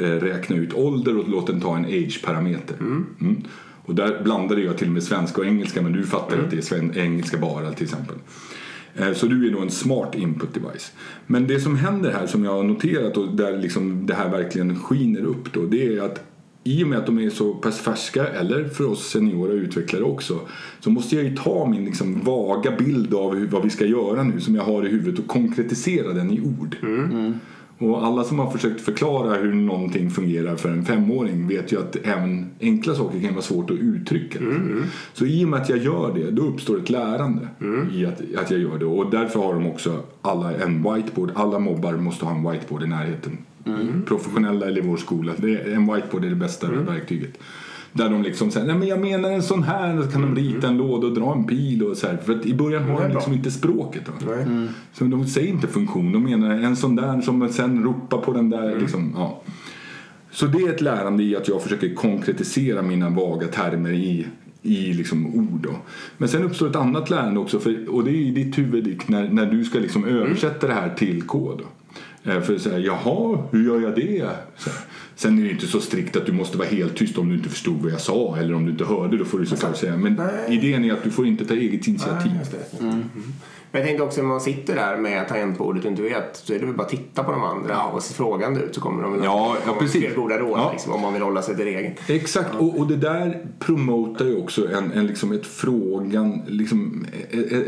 [0.00, 2.76] eh, räkna ut ålder och låt den ta en age-parameter.
[2.80, 3.42] Mm.
[3.84, 6.56] Och där blandade jag till och med svenska och engelska men du fattar att det
[6.56, 8.16] är sven- engelska bara till exempel.
[8.94, 10.92] Eh, Så du är då en smart input device.
[11.26, 14.78] Men det som händer här som jag har noterat och där liksom det här verkligen
[14.78, 16.29] skiner upp då det är att
[16.64, 20.40] i och med att de är så pass färska, eller för oss seniora utvecklare också,
[20.80, 24.40] så måste jag ju ta min liksom vaga bild av vad vi ska göra nu
[24.40, 26.76] som jag har i huvudet och konkretisera den i ord.
[27.78, 31.96] Och alla som har försökt förklara hur någonting fungerar för en femåring vet ju att
[31.96, 34.38] även enkla saker kan vara svårt att uttrycka.
[35.12, 37.48] Så i och med att jag gör det, då uppstår ett lärande
[37.92, 38.84] i att, att jag gör det.
[38.84, 41.30] Och därför har de också alla en whiteboard.
[41.34, 43.38] Alla mobbar måste ha en whiteboard i närheten.
[44.06, 45.32] Professionella eller i vår skola.
[45.36, 47.38] Det är, en whiteboard är det bästa verktyget.
[47.92, 50.36] Där de liksom säger, nej men jag menar en sån här, och så kan de
[50.36, 52.16] rita en låda och dra en pil och så här.
[52.16, 54.10] För att i början har de liksom inte språket.
[54.26, 54.68] Nej.
[54.92, 58.50] Så de säger inte funktion, de menar en sån där som sen ropar på den
[58.50, 58.80] där.
[58.80, 59.42] Liksom, ja.
[60.30, 64.26] Så det är ett lärande i att jag försöker konkretisera mina vaga termer i,
[64.62, 65.60] i liksom ord.
[65.62, 65.76] Då.
[66.18, 69.08] Men sen uppstår ett annat lärande också, för, och det är i ditt huvud Dick,
[69.08, 71.62] när, när du ska liksom översätta det här till kod.
[72.24, 74.28] Eh, För att säga, jaha, hur gör jag det?
[74.56, 74.78] Så här.
[75.16, 77.48] Sen är det inte så strikt att du måste vara helt tyst om du inte
[77.48, 79.96] förstod vad jag sa eller om du inte hörde, då får du såklart säga.
[79.96, 80.56] Men Nej.
[80.56, 82.32] idén är att du får inte ta eget initiativ.
[82.80, 82.90] Nej.
[82.90, 83.02] Mm.
[83.72, 86.58] Men jag tänkte också när man sitter där med tangentbordet och inte vet så är
[86.58, 89.12] det väl bara att titta på de andra och se frågande ut så kommer de
[89.12, 90.04] väl Ja, ja, precis.
[90.04, 90.70] fler goda råd Ja.
[90.72, 91.94] liksom, om man vill hålla sig till regeln.
[92.08, 97.06] Exakt, och, och det där promotar ju också en, en, liksom ett frågan, liksom,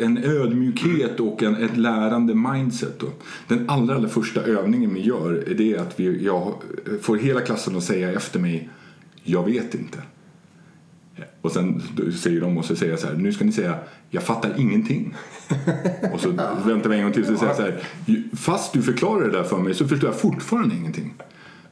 [0.00, 2.98] en, ödmjukhet och en, ett lärande mindset.
[3.00, 3.06] Då.
[3.48, 6.52] Den allra, allra första övningen vi gör är det att vi, jag
[7.02, 8.68] får hela klassen att säga efter mig
[9.22, 9.98] Jag vet inte.
[11.40, 11.82] Och sen
[12.22, 13.78] säger de och så säger jag så här, nu ska ni säga
[14.11, 15.14] jag fattar ingenting.
[16.12, 16.28] och så
[16.66, 17.80] väntar vi en gång till och så säger så här,
[18.37, 21.14] fast du förklarar det där för mig så förstår jag fortfarande ingenting.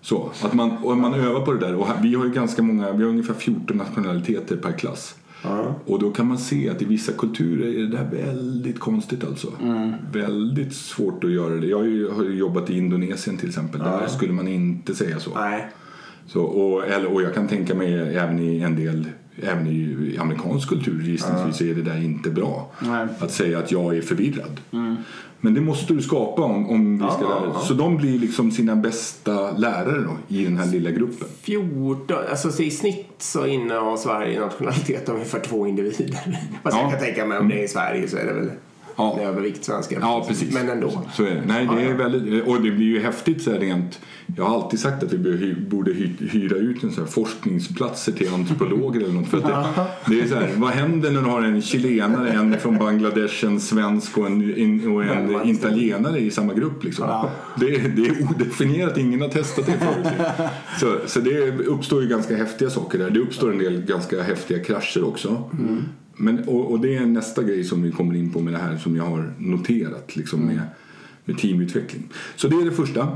[0.00, 1.74] Så, att man, och man övar på det där.
[1.74, 5.14] Och vi har ju ganska många, vi har ungefär 14 nationaliteter per klass.
[5.86, 9.52] Och då kan man se att i vissa kulturer är det där väldigt konstigt alltså.
[10.12, 11.66] Väldigt svårt att göra det.
[11.66, 11.78] Jag
[12.14, 13.80] har ju, jobbat i Indonesien till exempel.
[13.80, 15.30] Där skulle man inte säga så.
[15.34, 15.70] Nej.
[16.26, 19.06] Så, och, eller, och jag kan tänka mig även i en del
[19.42, 22.70] Även i amerikansk kultur gissningsvis är det där inte bra.
[22.81, 23.07] Nej.
[23.18, 24.61] Att säga att jag är förvirrad.
[25.42, 27.61] Men det måste du skapa om, om vi ska Ja, ja.
[27.61, 31.29] Så de blir liksom sina bästa lärare då, i den här lilla gruppen.
[31.42, 36.14] 14, alltså så i snitt så innehar Sverige nationalitet av ungefär två individer.
[36.62, 36.83] Fast Ja.
[36.83, 38.50] jag kan tänka mig om det är i Sverige så är det väl
[39.00, 39.22] Ja.
[39.22, 39.98] övervikt svenskar.
[40.00, 40.54] Ja, precis.
[40.54, 41.02] Men ändå.
[41.14, 41.42] Så är det.
[41.46, 41.96] Nej, det Ja, är ja.
[41.96, 44.00] väldigt, och det blir ju häftigt så här rent.
[44.36, 47.08] Jag har alltid sagt att vi borde hy- borde hy- hyra ut en så här
[47.08, 49.28] forskningsplatser till antropologer eller något.
[49.28, 49.44] För att
[50.06, 53.44] det, det är så här, vad händer när du har en chilenare, en från Bangladesh,
[53.44, 56.84] en svensk och en, en, och en italienare i samma grupp?
[56.84, 57.26] Liksom.
[57.60, 60.06] Det, är- det är odefinierat, ingen har testat det förut.
[60.80, 63.10] Så, så det uppstår ju ganska häftiga saker där.
[63.10, 65.50] Det uppstår en del ganska häftiga krascher också.
[66.20, 68.76] Men, och, och det är nästa grej som vi kommer in på med det här
[68.76, 70.61] som jag har noterat liksom med,
[71.24, 72.02] med teamutveckling.
[72.37, 73.09] Så det är det första.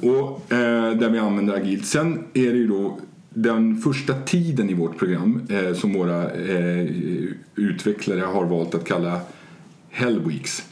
[0.00, 1.86] Och, eh, där vi använder agilt.
[1.86, 2.98] Sen är det ju då
[3.30, 6.86] den första tiden i vårt program eh, som våra eh,
[7.54, 9.20] utvecklare har valt att kalla
[9.90, 10.68] Hell Weeks.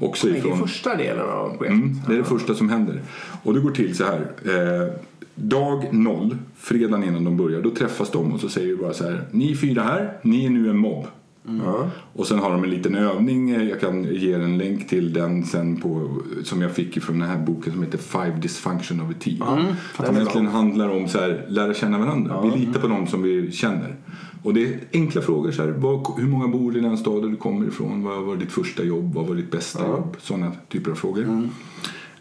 [0.00, 1.68] Också Det är ifrån, första delen av projektet.
[1.70, 3.02] Mm, det är det första som händer.
[3.42, 4.20] Och det går till så här.
[4.44, 4.94] Eh,
[5.34, 9.04] dag noll, fredagen innan de börjar, då träffas de och så säger vi bara så
[9.04, 9.24] här.
[9.30, 11.06] Ni fyra här, ni är nu en mobb.
[11.64, 11.90] Ja.
[12.12, 15.44] Och sen har de en liten övning, eh, jag kan ge en länk till den
[15.44, 19.14] sen på, som jag fick från den här boken som heter Five Dysfunction of a
[19.20, 19.42] Team.
[20.06, 22.42] som egentligen handlar om så här, lära känna varandra.
[22.42, 23.94] Vi litar på dem som vi känner.
[24.42, 27.36] Och det är enkla frågor, så här, vad, hur många bor i den staden du
[27.36, 28.02] kommer ifrån?
[28.02, 29.14] Vad var ditt första jobb?
[29.14, 30.16] Vad var ditt bästa jobb?
[30.20, 31.48] Sådana typer av frågor.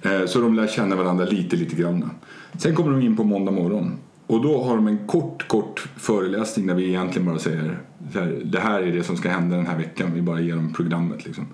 [0.02, 2.10] Eh, Så de lär känna varandra lite, lite grann.
[2.58, 3.92] Sen kommer de in på måndag morgon.
[4.32, 7.80] Och då har de en kort, kort föreläsning där vi egentligen bara säger
[8.14, 10.12] här, det här är det som ska hända den här veckan.
[10.14, 11.48] Vi bara ger dem programmet liksom.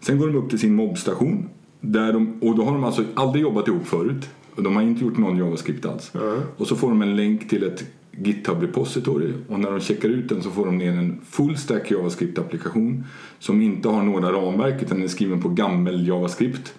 [0.00, 1.48] Sen går de upp till sin mobbstation.
[1.80, 4.28] Där de, och då har de alltså aldrig jobbat ihop förut.
[4.56, 6.12] De har inte gjort någon JavaScript alls.
[6.56, 10.28] Och så får de en länk till ett GitHub repository och när de checkar ut
[10.28, 13.04] den så får de ner en full stack JavaScript-applikation
[13.38, 16.74] som inte har några ramverk utan den är skriven på gammel JavaScript.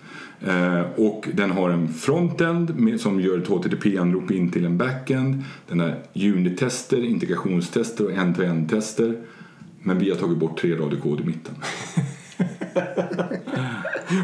[0.45, 5.43] Eh, och den har en frontend med, som gör ett HTTP-anrop in till en backend.
[5.67, 9.17] Den har unit-tester, integrationstester och end-to-end-tester.
[9.81, 11.53] Men vi har tagit bort tre rader kod i mitten.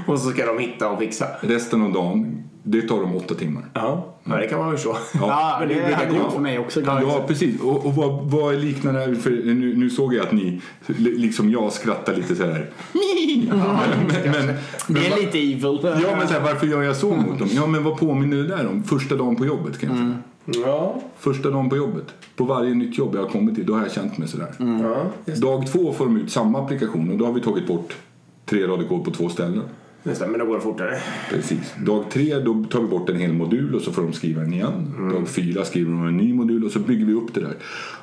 [0.08, 1.28] Och så ska de hitta och fixa.
[1.42, 3.64] Resten av dagen, det tar dem åtta timmar.
[3.74, 4.98] Ja, ja det kan man förstå.
[5.14, 6.24] Ja, men det, det brukar hade gå.
[6.24, 6.82] gått för mig också.
[6.82, 7.62] Ja, precis.
[7.62, 9.16] Och, och vad, vad är liknande?
[9.16, 10.62] För nu, nu såg jag att ni,
[10.98, 12.70] liksom jag, skrattar lite så här.
[14.24, 14.46] men,
[14.88, 15.80] men, det är lite evil.
[15.84, 17.48] ja, men så här, varför gör jag så mot dem?
[17.52, 18.84] Ja, men vad påminner det där om?
[18.84, 20.18] Första dagen på jobbet kan jag säga.
[20.66, 22.06] Ja, Första dagen på jobbet.
[22.36, 24.54] På varje nytt jobb jag har kommit till, då har jag känt mig sådär.
[24.58, 27.98] ja just, Dag två får de ut samma applikation och då har vi tagit bort
[28.46, 29.62] tre rader kod på två ställen.
[30.04, 30.28] Det.
[30.28, 30.98] Men då går det fortare.
[31.30, 31.74] Precis.
[31.86, 34.54] Dag tre då tar vi bort en hel modul och så får de skriva den
[34.54, 35.10] igen.
[35.12, 37.56] Dag fyra skriver de en ny modul och så bygger vi upp det där.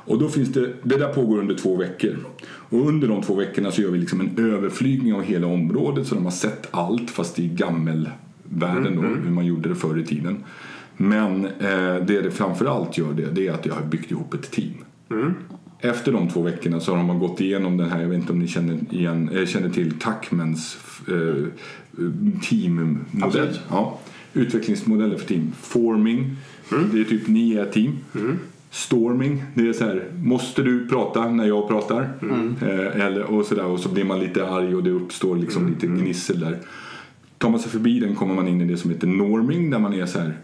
[0.04, 2.16] Och då finns det, det där pågår under två veckor.
[2.46, 6.14] Och under de två veckorna så gör vi liksom en överflygning av hela området så
[6.14, 10.44] de har sett allt fast i gammelvärlden då, hur man gjorde det förr i tiden.
[10.96, 14.50] Men eh, det det framförallt gör det, det är att jag har byggt ihop ett
[14.50, 14.74] team.
[15.80, 18.38] Efter de två veckorna så har man gått igenom den här, jag vet inte om
[18.38, 21.44] ni känner, igen, eh, känner till Tackmans eh,
[22.42, 23.22] teammodell.
[23.22, 23.61] Absolut.
[23.70, 23.98] Ja,
[24.34, 25.52] utvecklingsmodeller för team.
[25.61, 26.37] Forming,
[26.92, 27.96] det är typ ni är team.
[28.70, 32.08] Storming, det är så här, måste du prata när jag pratar?
[32.62, 35.68] Eh, eller, och, så där, och så blir man lite arg och det uppstår liksom
[35.68, 36.58] lite gnissel där.
[37.38, 39.94] Tar man sig förbi den kommer man in i det som heter norming där man
[39.94, 40.34] är så här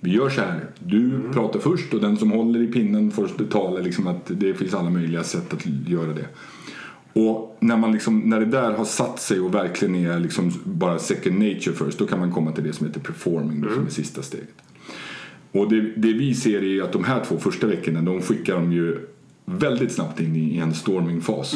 [0.00, 3.80] vi gör så här, du pratar först och den som håller i pinnen får tala
[3.80, 6.26] liksom att det finns alla möjliga sätt att göra det.
[7.12, 10.98] Och när, man liksom, när det där har satt sig och verkligen är liksom bara
[10.98, 13.90] second nature först då kan man komma till det som heter performing då, som är
[13.90, 14.54] sista steget.
[15.52, 18.72] Och det, det vi ser är att de här två första veckorna de skickar de
[18.72, 18.98] ju
[19.44, 21.54] väldigt snabbt in i en stormingfas.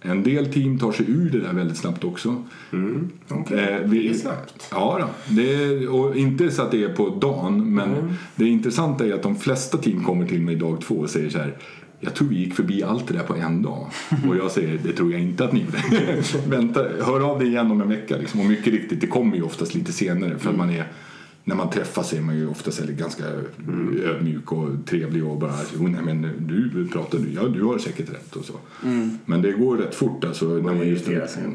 [0.00, 2.28] En del team tar sig ur det där väldigt snabbt också.
[2.28, 4.68] Eh, vi, Det är snabbt.
[4.70, 5.34] Ja, då.
[5.34, 9.22] Det är, och inte så att det är på dagen, men det intressanta är att
[9.22, 11.56] de flesta team kommer till mig dag två och säger så här
[12.00, 13.86] jag tror vi gick förbi allt det där på en dag.
[14.28, 16.22] Och jag säger, det tror jag inte att ni gjorde.
[16.56, 18.16] Vänta, hör av dig igen om en vecka.
[18.16, 18.40] Liksom.
[18.40, 20.38] Och mycket riktigt, det kommer ju oftast lite senare.
[20.38, 20.86] För att man är,
[21.44, 23.24] när man träffas är man ju oftast ganska
[24.04, 28.10] ödmjuk och trevlig och bara, jo nej men du pratar nu, ja du har säkert
[28.10, 28.52] rätt och så.
[29.24, 31.08] Men det går rätt fort alltså när man, just,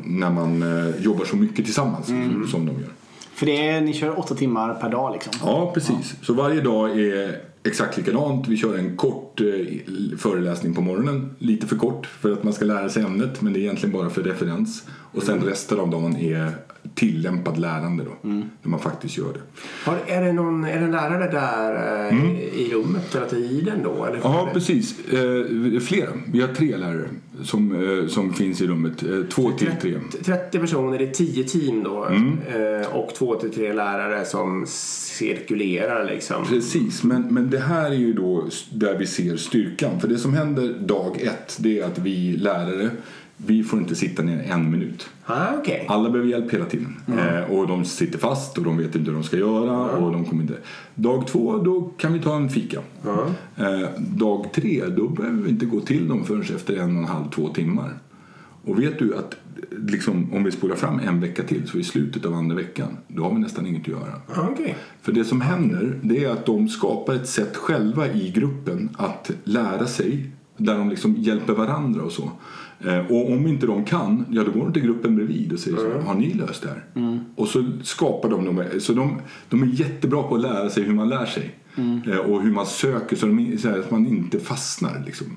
[0.04, 0.64] när man
[1.00, 2.06] jobbar så mycket tillsammans
[2.52, 2.90] som de gör.
[3.34, 5.34] För det är, ni kör åtta timmar per dag liksom?
[5.44, 6.16] Ja, precis.
[6.22, 8.48] Så varje dag är exakt likadant.
[8.48, 9.48] Vi kör en kort eh,
[10.18, 11.36] föreläsning på morgonen.
[11.40, 14.10] Lite för kort för att man ska lära sig ämnet men det är egentligen bara
[14.10, 14.84] för referens.
[15.12, 16.52] Och sen resten av dagen är
[16.96, 18.30] tillämpad lärande då.
[18.30, 19.40] När man faktiskt gör det.
[19.86, 22.18] Har, är, det någon, är det en lärare där eh,
[22.60, 24.06] i rummet hela tiden då?
[24.06, 25.00] Eller Ja, precis.
[25.10, 26.10] Eh, flera.
[26.26, 27.10] Vi har tre lärare
[27.44, 29.04] som, eh, som finns i rummet.
[29.04, 30.00] Eh, två till tre.
[30.24, 32.06] 30 personer, det är 10 team då.
[32.06, 32.38] Mm.
[32.82, 36.46] Eh, och två till tre lärare som cirkulerar liksom.
[36.46, 40.00] Precis, men, men det här är ju då där vi ser styrkan.
[40.00, 42.90] För det som händer dag ett, det är att vi lärare,
[43.46, 45.10] vi får inte sitta ner en minut.
[45.26, 45.86] Ah, okej.
[45.90, 46.96] Alla behöver hjälp hela tiden.
[47.08, 49.78] Eh, och de sitter fast och de vet inte hur de ska göra.
[49.78, 50.58] Och de kommer inte.
[50.96, 52.80] Dag två, då kan vi ta en fika.
[53.58, 57.10] Eh, dag tre, då behöver vi inte gå till dem förrän efter en och en
[57.10, 57.94] halv, två timmar.
[58.66, 59.36] Och vet du att
[59.88, 63.24] liksom, om vi spolar fram en vecka till, så i slutet av andra veckan, då
[63.24, 64.22] har vi nästan inget att göra.
[64.36, 64.76] Ah, okej.
[65.02, 69.32] För det som händer det är att de skapar ett sätt själva i gruppen att
[69.44, 72.32] lära sig där de liksom hjälper varandra och så.
[72.86, 75.78] Eh, Och om inte de kan, ja då går de till gruppen bredvid och säger
[75.78, 76.84] så här, har ni löst det här?
[77.36, 80.94] Och så skapar de, de så de, de är jättebra på att lära sig hur
[80.94, 81.56] man lär sig.
[82.08, 85.28] Eh, Och hur man söker så, de, så här, att man inte fastnar liksom.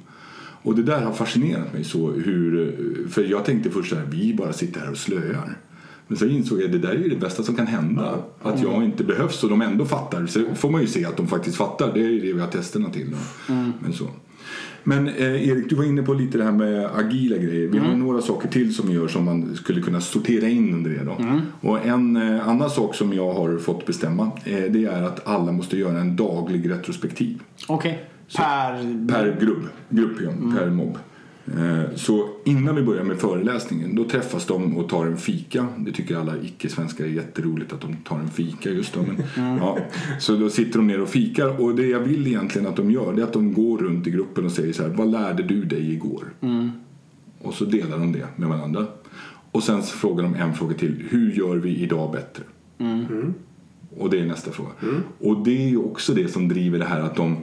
[0.62, 2.74] Och det där har fascinerat mig så hur,
[3.11, 5.59] för jag tänkte först så här, vi bara sitter här och slöar.
[6.09, 8.14] Men så insåg jag att det där är ju det bästa som kan hända.
[8.42, 10.26] Att jag inte behövs och de ändå fattar.
[10.26, 11.90] Så får man ju se att de faktiskt fattar.
[11.94, 13.11] Det är ju det vi har testerna till.
[13.11, 13.16] Då.
[13.83, 14.04] Men, så.
[14.85, 17.68] Men eh, Erik, du var inne på lite det här med agila grejer.
[17.68, 21.05] Vi har några saker till som gör som man skulle kunna sortera in under det.
[21.05, 21.40] Då.
[21.68, 25.53] Och en eh, annan sak som jag har fått bestämma eh, det är att alla
[25.53, 27.40] måste göra en daglig retrospektiv.
[27.68, 28.05] Okej.
[28.37, 29.09] Per...
[29.09, 30.99] Per grupp, grupp ja, per mobb.
[31.46, 35.66] Eh, Så innan vi börjar med föreläsningen då träffas de och tar en fika.
[35.78, 39.00] Det tycker alla icke-svenskar är jätteroligt att de tar en fika just då.
[39.02, 39.22] Men,
[39.59, 39.78] ja.
[40.20, 43.12] Så då sitter de ner och fikar och det jag vill egentligen att de gör
[43.12, 45.64] det är att de går runt i gruppen och säger så här Vad lärde du
[45.64, 46.24] dig igår?
[47.38, 48.87] Och så delar de det med varandra.
[49.50, 51.04] Och sen så frågar de en fråga till.
[51.11, 52.42] Hur gör vi idag bättre?
[53.98, 54.70] Och det är nästa fråga.
[55.20, 57.37] Och det är ju också det som driver det här att de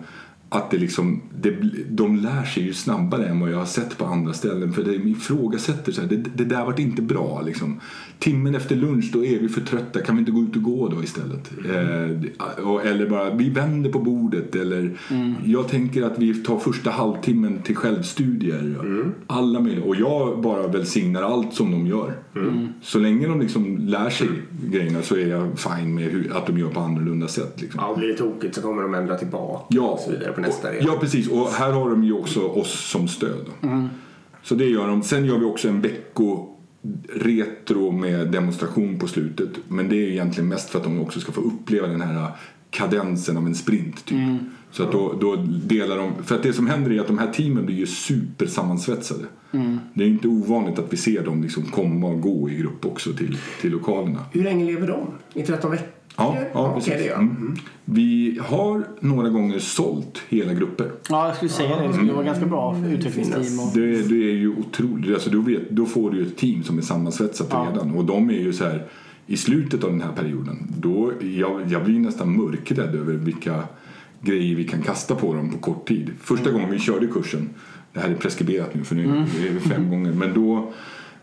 [0.54, 1.56] att det liksom, det,
[1.90, 4.74] de lär sig ju snabbare än vad jag har sett på andra ställen.
[4.74, 7.42] För det ifrågasätter så här, det, det där vart inte bra.
[7.46, 7.80] Liksom.
[8.20, 10.02] Timmen efter lunch, då är vi för trötta.
[10.02, 11.52] Kan vi inte gå ut och gå då istället?
[11.70, 14.56] Eh, och, eller bara, vi vänder på bordet.
[14.56, 14.98] Eller,
[15.46, 18.76] Jag tänker att vi tar första halvtimmen till självstudier.
[19.28, 19.86] Alla möjliga.
[19.86, 22.14] Och jag bara välsignar allt som de gör.
[22.82, 24.28] Så länge de liksom lär sig
[24.72, 27.62] grejerna så är jag fine med hur, att de gör på annorlunda sätt.
[27.62, 27.82] Liksom.
[27.84, 30.72] Ja, blir det tokigt så kommer de ändra tillbaka Ja, och så vidare på nästa
[30.72, 30.86] del.
[30.86, 31.30] ja precis.
[31.30, 33.46] Och här har de ju också oss som stöd.
[34.44, 35.04] Så det gör de.
[35.04, 36.48] Sen gör vi också en vecko
[37.14, 39.50] retro med demonstration på slutet.
[39.68, 42.32] Men det är ju egentligen mest för att de också ska få uppleva den här
[42.70, 44.06] kadensen av en sprint.
[44.06, 44.18] Typ.
[44.72, 47.34] Så att då, då delar de, för att det som händer är att de här
[47.34, 49.24] teamen blir ju supersammansvetsade.
[49.94, 53.14] Det är inte ovanligt att vi ser dem liksom komma och gå i grupp också
[53.14, 54.26] till, till lokalerna.
[54.32, 55.08] Hur länge lever de?
[55.34, 55.88] I 13 veckor?
[56.24, 56.94] Ja, ja precis.
[56.94, 57.16] det gör.
[57.16, 57.56] Mm.
[57.86, 60.92] Vi har några gånger sålt hela grupper.
[61.10, 61.88] Ja, jag skulle säga det.
[61.88, 63.60] Det skulle vara ganska bra utvecklingsteam.
[63.60, 63.72] Och...
[63.74, 65.14] Det, det är ju otroligt.
[65.14, 67.68] Alltså, då, vet, då får du ju ett team som är sammansvetsat Ja.
[67.72, 67.96] redan.
[67.96, 68.86] Och de är ju så här
[69.28, 70.68] i slutet av den här perioden.
[70.78, 73.64] Då, jag, jag blir nästan mörkrädd över vilka
[74.22, 76.10] grejer vi kan kasta på dem på kort tid.
[76.22, 76.54] Första Mm.
[76.62, 77.50] gången vi körde kursen,
[77.94, 79.04] det här är preskriberat nu för nu
[79.50, 80.74] är det fem gånger, men då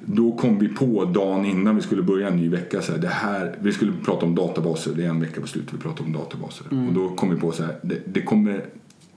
[0.00, 3.08] då kom vi på dagen innan vi skulle börja en ny vecka så här, det
[3.08, 6.12] här, vi skulle prata om databaser, det är en vecka på slutet vi pratar om
[6.12, 6.66] databaser.
[6.70, 6.88] Mm.
[6.88, 8.64] Och då kom vi på så här, det, det kommer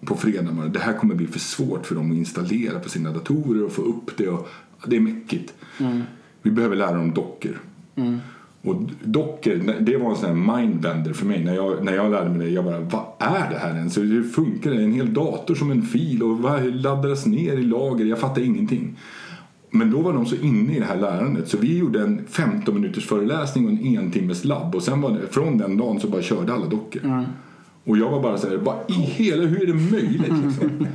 [0.05, 3.11] på fredag bara, det här kommer bli för svårt för dem att installera på sina
[3.11, 4.47] datorer och få upp det och
[4.85, 5.53] det är mäckigt.
[5.79, 6.01] Mm.
[6.41, 7.61] Vi behöver lära dem dockor.
[8.61, 11.43] Och dockor, det var en sån här mindbender för mig.
[11.43, 13.97] När jag, när jag lärde mig det, jag bara, vad är det här ens?
[13.97, 14.83] Hur funkar det?
[14.83, 18.05] En hel dator som en fil och vad laddades ner i lager?
[18.05, 18.97] Jag fattar ingenting.
[19.71, 22.75] Men då var de så inne i det här lärandet så vi gjorde en 15
[22.75, 26.07] minuters föreläsning och en en timmes labb och sen var det, från den dagen så
[26.07, 27.25] bara körde alla dockor.
[27.83, 30.87] Och jag var bara så här, vad i hela, hur är det möjligt liksom?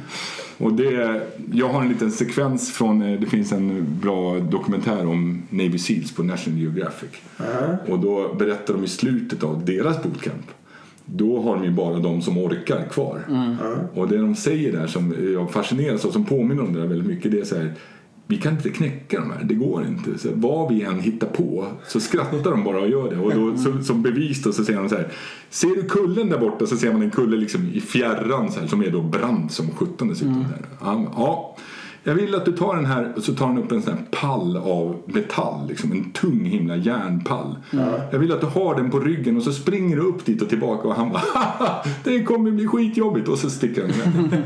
[0.59, 5.43] Och det, jag har en liten sekvens från, eh, det finns en bra dokumentär om
[5.51, 7.11] Navy Seals på National Geographic.
[7.89, 10.51] Och då berättar de i slutet av deras bootcamp.
[11.05, 13.21] Då har de ju bara de som orkar kvar.
[13.95, 17.09] Och det de säger där som jag fascineras av, som påminner om det där väldigt
[17.09, 17.73] mycket, det är så här
[18.27, 20.19] vi kan inte knäcka de här, det går inte.
[20.19, 23.17] Så vad vi än hittar på så skrattar de bara och gör det.
[23.17, 25.13] Och då, så, som bevis då så säger de så här.
[25.51, 28.67] Ser du kullen där borta så ser man en kulle liksom i fjärran så här,
[28.67, 30.47] som är då brant som sjutton dessutom.
[30.51, 30.67] Där.
[30.81, 31.57] Ja, ja,
[32.07, 34.03] jag vill att du tar den här och så tar han upp en sån här
[34.11, 37.57] pall av metall, liksom en tung himla järnpall.
[38.13, 40.49] Jag vill att du har den på ryggen och så springer du upp dit och
[40.49, 44.43] tillbaka och han bara "Haha, det kommer bli skitjobbigt och så sticker han iväg.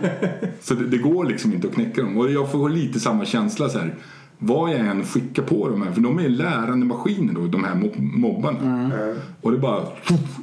[0.60, 2.16] Så det, det går liksom inte att knäcka dem.
[2.18, 3.94] Och jag får lite samma känsla så här.
[4.38, 7.74] Vad jag än skickar på de här, för de är lärande maskiner då, de här
[7.74, 8.90] mob- mobbarna.
[9.40, 9.82] Och det bara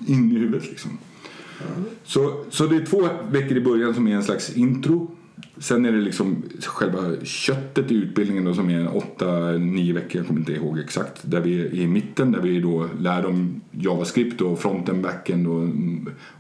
[0.08, 0.92] in i huvudet liksom.
[2.04, 5.12] Så, så det är två veckor i början som är en slags intro.
[5.60, 10.28] Sen är det liksom själva köttet i utbildningen då, som är åtta, nio veckor, jag
[10.28, 11.22] kommer inte ihåg exakt.
[11.22, 15.70] Där vi är i mitten där vi då lär dem JavaScript och fronten, backend och,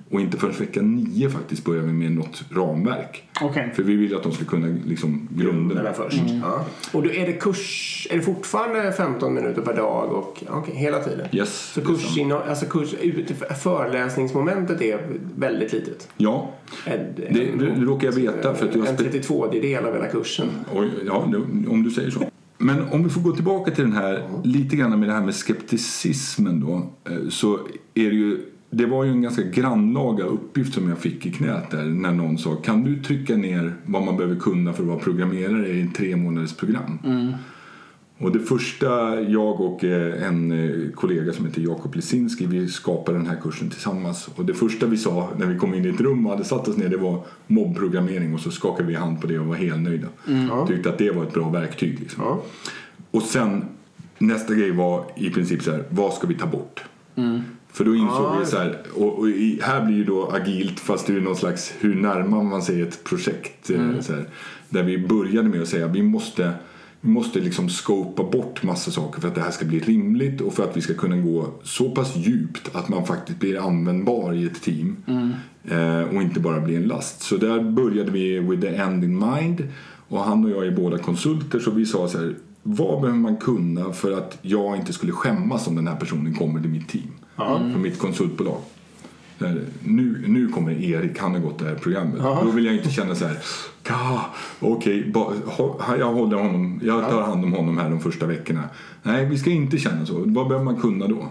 [0.09, 3.26] och inte förrän vecka 9 faktiskt börjar vi med något ramverk.
[3.41, 3.71] Okej.
[3.75, 5.83] För vi vill att de ska kunna liksom grunderna.
[5.83, 6.21] Den först.
[6.41, 6.65] Ja.
[6.91, 10.99] Och då är det kurs, är det fortfarande 15 minuter per dag och okej, hela
[11.03, 11.27] tiden?
[11.31, 12.17] Yes, Så det är kurs,
[12.49, 12.95] alltså kurs,
[13.63, 14.99] föreläsningsmomentet är
[15.37, 16.09] väldigt litet?
[16.17, 16.53] Ja,
[16.85, 18.55] En, det, det, det råkar jag veta.
[18.55, 20.47] För att jag en spe- 32 del av hela kursen.
[20.75, 22.19] Oj, ja, nu- om du säger så.
[22.57, 25.35] Men om vi får gå tillbaka till den här, lite grann med det här med
[25.35, 26.75] skepticismen då.
[27.11, 27.53] eh, Så
[27.93, 28.37] är det ju,
[28.69, 32.37] det var ju en ganska grannlaga uppgift som jag fick i knät där när någon
[32.37, 35.91] sa kan du trycka ner vad man behöver kunna för att vara programmerare i en
[35.91, 36.99] tre månaders program?
[38.19, 43.17] Och det första jag och eh, en eh, kollega som heter Jakob Lisinski vi skapade
[43.17, 44.29] den här kursen tillsammans.
[44.35, 46.67] Och det första vi sa när vi kom in i ett rum och hade satt
[46.67, 49.81] oss ner det var mobbprogrammering och så skakade vi hand på det och var helt
[49.81, 50.07] nöjda.
[50.67, 51.99] Tyckte att det var ett bra verktyg.
[51.99, 52.23] Liksom.
[52.23, 52.43] Ja.
[53.11, 53.65] Och sen
[54.17, 56.83] nästa grej var i princip så här, vad ska vi ta bort?
[57.71, 58.37] För då insåg Ja.
[58.39, 61.35] vi så här, och, och i, här blir ju då agilt fast det är någon
[61.35, 63.69] slags hur närmar man sig ett projekt.
[63.69, 64.25] eh, Så här,
[64.69, 66.53] där vi började med att säga vi måste
[67.01, 70.53] vi måste liksom scopa bort massa saker för att det här ska bli rimligt och
[70.53, 74.45] för att vi ska kunna gå så pass djupt att man faktiskt blir användbar i
[74.45, 74.95] ett team
[75.63, 77.21] eh, och inte bara blir en last.
[77.21, 79.67] Så där började vi with the end in mind
[80.09, 82.35] och han och jag är båda konsulter så vi sa så här
[82.69, 86.61] vad behöver man kunna för att jag inte skulle skämmas om den här personen kommer
[86.61, 87.07] till mitt team?
[87.73, 88.57] För mitt konsultbolag.
[89.83, 92.19] Nu, nu kommer Erik, han har gått det här programmet.
[92.45, 93.37] Då vill jag inte känna så här,
[93.83, 94.21] "Ka,
[94.59, 95.13] okej,
[95.45, 98.63] ha- jag håller honom, jag tar hand om honom här de första veckorna.
[99.03, 100.13] Nej, vi ska inte känna så.
[100.25, 101.27] Vad behöver man kunna då?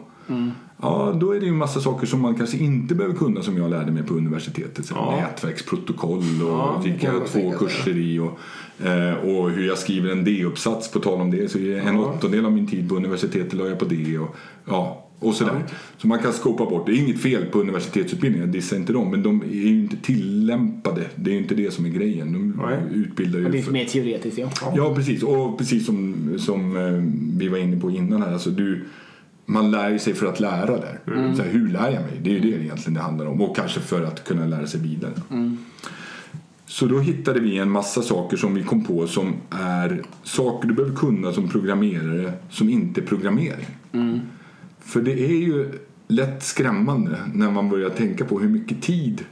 [0.83, 3.57] Ja, då är det ju en massa saker som man kanske inte behöver kunna som
[3.57, 4.87] jag lärde mig på universitetet.
[4.87, 5.17] Så Ja.
[5.17, 8.19] Nätverksprotokoll och Ja, fick jag två kurser i.
[8.19, 8.39] Och,
[8.87, 11.51] eh, och hur jag skriver en D-uppsats på tal om det.
[11.51, 11.99] Så en Ja.
[11.99, 14.19] åttondel av min tid på universitetet la jag på det.
[14.19, 15.65] Och, ja, och sådär.
[15.99, 16.87] Så man kan skopa bort.
[16.87, 19.11] Det är inget fel på universitetsutbildningar, jag dissar inte dem.
[19.11, 21.05] Men de är ju inte tillämpade.
[21.17, 22.33] Det är ju inte det som är grejen.
[22.33, 22.79] De Nej.
[22.95, 23.73] utbildar Och det ju är för...
[23.73, 24.51] mer teoretiskt ja.
[24.77, 25.23] Ja, precis.
[25.23, 27.03] Och precis som, som eh,
[27.39, 28.33] vi var inne på innan här.
[28.33, 28.85] Alltså du,
[29.47, 31.01] man lär ju sig för att lära där.
[31.37, 32.21] Så här, hur lär jag mig?
[32.23, 33.41] Det är ju det egentligen det handlar om.
[33.41, 35.13] Och kanske för att kunna lära sig vidare.
[36.67, 40.75] Så då hittade vi en massa saker som vi kom på som är saker du
[40.75, 43.67] behöver kunna som programmerare som inte är programmering.
[44.81, 45.73] För det är ju
[46.09, 49.25] lätt skrämmande när man börjar tänka på hur mycket tid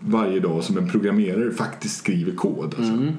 [0.00, 2.74] varje dag som en programmerare faktiskt skriver kod.
[2.78, 3.12] Alltså.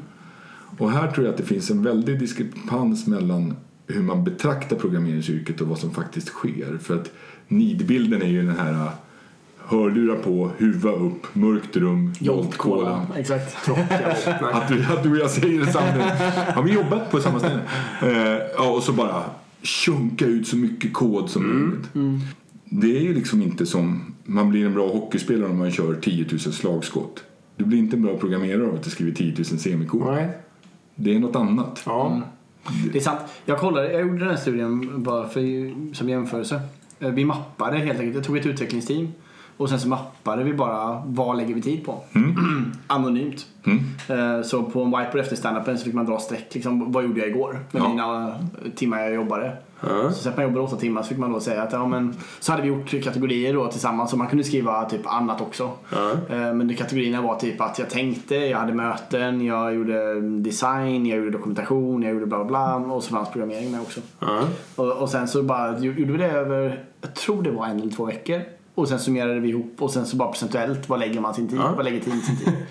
[0.78, 3.56] Och här tror jag att det finns en väldig diskrepans mellan
[3.90, 6.78] hur man betraktar programmeringsyrket och vad som faktiskt sker.
[6.82, 7.12] För att
[7.48, 8.90] nidbilden är ju den här uh,
[9.58, 13.08] hörlurar på, huva upp, mörkt rum, Jolt Cola.
[13.16, 13.70] Exakt.
[14.54, 16.04] Att du, att du och jag säger detsamma.
[16.56, 17.62] Har vi jobbat på samma ställe?
[18.02, 19.24] Eh, och så bara
[19.64, 21.90] sjunka ut så mycket kod som möjligt.
[22.66, 26.26] Det är ju liksom inte som man blir en bra hockeyspelare om man kör 10
[26.32, 27.24] 000 slagskott.
[27.56, 30.06] Du blir inte en bra programmerare av att du skriver 10 000 semikod.
[30.06, 30.30] Nej.
[30.96, 31.82] Det är något annat.
[31.86, 32.22] Ja.
[32.92, 33.20] Det är sant.
[33.46, 35.42] Jag kollade, jag gjorde den här studien bara för,
[35.96, 36.62] som jämförelse.
[37.00, 38.16] Eh, Vi mappade helt enkelt.
[38.16, 39.08] Jag tog ett utvecklingsteam
[39.58, 42.04] och sen så mappade vi bara vad lägger vi tid på.
[42.88, 43.46] Anonymt.
[43.66, 43.80] Mm.
[44.38, 46.48] Eh, Så på en whiteboard efter standupen så fick man dra streck.
[46.54, 47.90] Liksom, vad gjorde jag igår med Ja.
[47.90, 48.36] mina
[48.76, 49.58] timmar jag jobbade.
[49.82, 50.12] Ja.
[50.12, 52.64] Så man jobbade åtta timmar så fick man då säga att ja, men, så hade
[52.64, 54.12] vi gjort kategorier då tillsammans.
[54.12, 55.72] Så man kunde skriva typ annat också.
[56.30, 61.18] Eh, Men kategorierna var typ att jag tänkte, jag hade möten, jag gjorde design, jag
[61.18, 64.00] gjorde dokumentation, jag gjorde bla bla bla och så fanns programmering med också.
[64.20, 64.40] Ja.
[64.76, 67.92] Och, och sen så bara gjorde vi det över, jag tror det var en eller
[67.92, 68.42] två veckor.
[68.76, 71.60] Och sen summerade vi ihop och sen så bara procentuellt, vad lägger man sin tid?
[71.76, 72.54] Vad lägger tiden sin tid?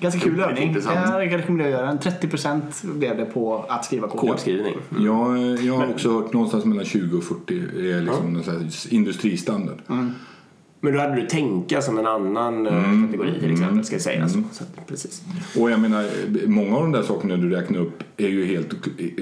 [0.00, 0.68] Ganska kul övning.
[0.68, 0.98] intressant.
[1.10, 1.98] Jag rekommenderar att göra den.
[1.98, 2.60] 30%
[2.98, 4.20] blev det på att skriva kod.
[4.30, 4.74] Kodskrivning.
[4.98, 9.78] Jag, jag har också hört någonstans mellan 20 och 40 är liksom här industristandard.
[10.80, 13.06] Men då hade du tänka som en annan eh, Mm.
[13.06, 14.28] kategori till exempel, ska jag säga.
[14.28, 14.42] Så.
[14.52, 15.22] Så att, precis.
[15.60, 16.06] Och jag menar,
[16.46, 18.74] många av de där sakerna du räknar upp är ju helt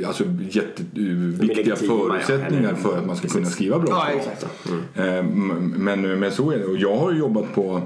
[0.07, 1.77] alltså, jätteviktiga ja.
[1.77, 3.33] förutsättningar Eller- för att man ska precis.
[3.37, 4.47] kunna skriva bra Ja, exakt.
[4.95, 6.65] Eh, m- Men, men så är det.
[6.65, 7.83] Och jag har ju jobbat på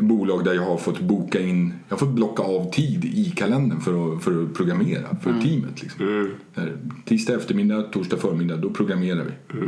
[0.00, 3.80] bolag där jag har fått boka in, jag har fått blocka av tid i kalendern
[3.80, 5.42] för att, för att programmera för Mm.
[5.42, 5.82] teamet.
[5.82, 6.28] Liksom.
[6.54, 9.58] Där, tisdag eftermiddag, torsdag förmiddag, då programmerar vi.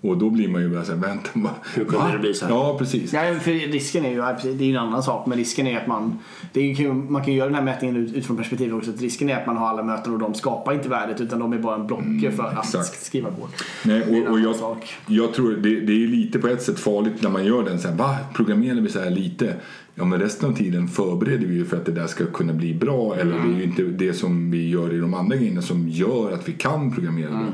[0.00, 1.50] Och då blir man ju bara såhär, vänta, va?
[1.74, 2.12] Hur kunde va?
[2.12, 2.52] det bli så här?
[2.52, 3.12] Ja, precis.
[3.12, 4.16] Ja, för risken är ju,
[4.56, 6.18] det är ju en annan sak, men risken är att man,
[6.52, 9.00] det är ju, man kan ju göra den här mätningen ut- utifrån perspektivet också, att
[9.00, 11.58] risken är att man har alla möten och de skapar inte värdet utan de är
[11.58, 13.04] bara en blocker för att Mm, exakt.
[13.04, 13.48] skriva kod.
[13.84, 14.94] Nej, och, och jag, sak.
[15.06, 17.88] jag tror det, det är lite på ett sätt farligt när man gör den så
[17.88, 18.16] här, va?
[18.34, 19.54] Programmerar vi så här lite?
[19.98, 22.74] Ja, men resten av tiden förbereder vi ju för att det där ska kunna bli
[22.74, 23.16] bra.
[23.16, 26.32] Eller det är ju inte det som vi gör i de andra grejerna som gör
[26.32, 27.52] att vi kan programmera bra.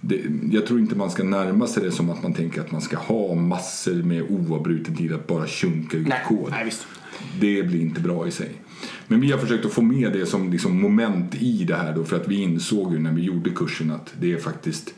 [0.00, 2.80] Det, jag tror inte man ska närma sig det som att man tänker att man
[2.80, 6.50] ska ha massor med oavbruten tid att bara sjunka ut Nej, kod.
[6.50, 6.86] nej visst.
[7.40, 8.50] Det blir inte bra i sig.
[9.06, 12.04] Men vi har försökt att få med det som liksom moment i det här då
[12.04, 14.94] för att vi insåg ju när vi gjorde kursen att det är faktiskt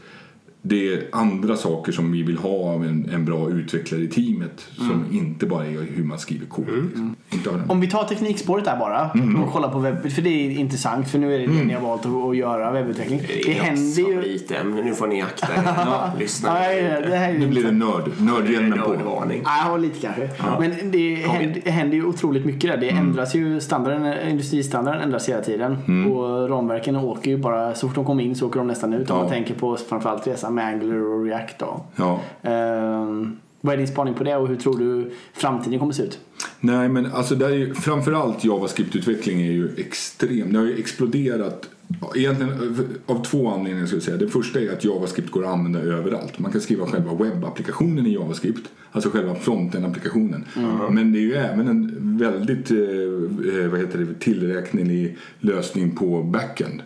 [0.62, 4.66] det är andra saker som vi vill ha av en, en bra utvecklare i teamet
[4.76, 6.66] som inte bara är hur man skriver kod.
[6.84, 7.16] Liksom.
[7.30, 7.70] Inte av den.
[7.70, 9.42] Om vi tar teknikspåret där bara Mm.
[9.42, 11.80] och kollar på webb, för det är intressant för nu är det det ni har
[11.80, 13.20] valt att, att göra webbutveckling.
[13.46, 14.22] Det händer ju...
[14.22, 16.10] lite, men nu får ni akta er.
[16.18, 16.52] Lyssna.
[16.54, 18.10] Nej, det här är ju Nu blir det nörd.
[18.18, 18.88] Nördhjälmen på.
[18.92, 19.42] Nördvarning.
[19.44, 20.30] Ja, lite kanske.
[20.60, 22.76] Men det händer, det händer ju otroligt mycket där.
[22.76, 23.06] Det Mm.
[23.06, 25.78] ändras ju, standarden, industristandarden ändras hela tiden.
[25.88, 26.12] Mm.
[26.12, 29.10] Och ramverken åker ju bara, så fort de kommer in så åker de nästan ut.
[29.10, 29.22] Om Ja.
[29.22, 31.84] man tänker på framförallt resan med Angular och React då.
[31.96, 32.20] Ja.
[32.42, 36.18] Ehm, vad är din spaning på det och hur tror du framtiden kommer se ut?
[36.60, 40.52] Nej, men alltså där är ju, framförallt JavaScript-utveckling är ju extrem.
[40.52, 41.68] Det har ju exploderat.
[42.16, 44.16] Egentligen av två anledningar skulle jag säga.
[44.16, 46.38] Det första är att JavaScript går att använda överallt.
[46.38, 48.70] Man kan skriva själva webbapplikationen i JavaScript.
[48.92, 50.44] Alltså själva fronten-applikationen.
[50.90, 56.22] Men det är ju även en väldigt eh, eh, vad heter det, tillräknelig lösning på
[56.22, 56.82] backend.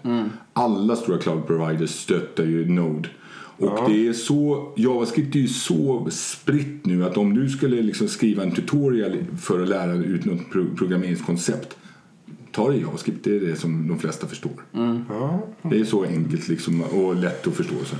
[0.53, 3.09] Alla stora cloud providers stöttar ju Node.
[3.57, 8.09] Och det är så, JavaScript är ju så spritt nu att om du skulle liksom
[8.09, 11.77] skriva en tutorial för att lära ut något pro- programmeringskoncept
[12.55, 14.53] Ta det i JavaScript, det är det som de flesta förstår.
[15.63, 17.75] Det är så enkelt liksom och lätt att förstå.
[17.85, 17.97] Så.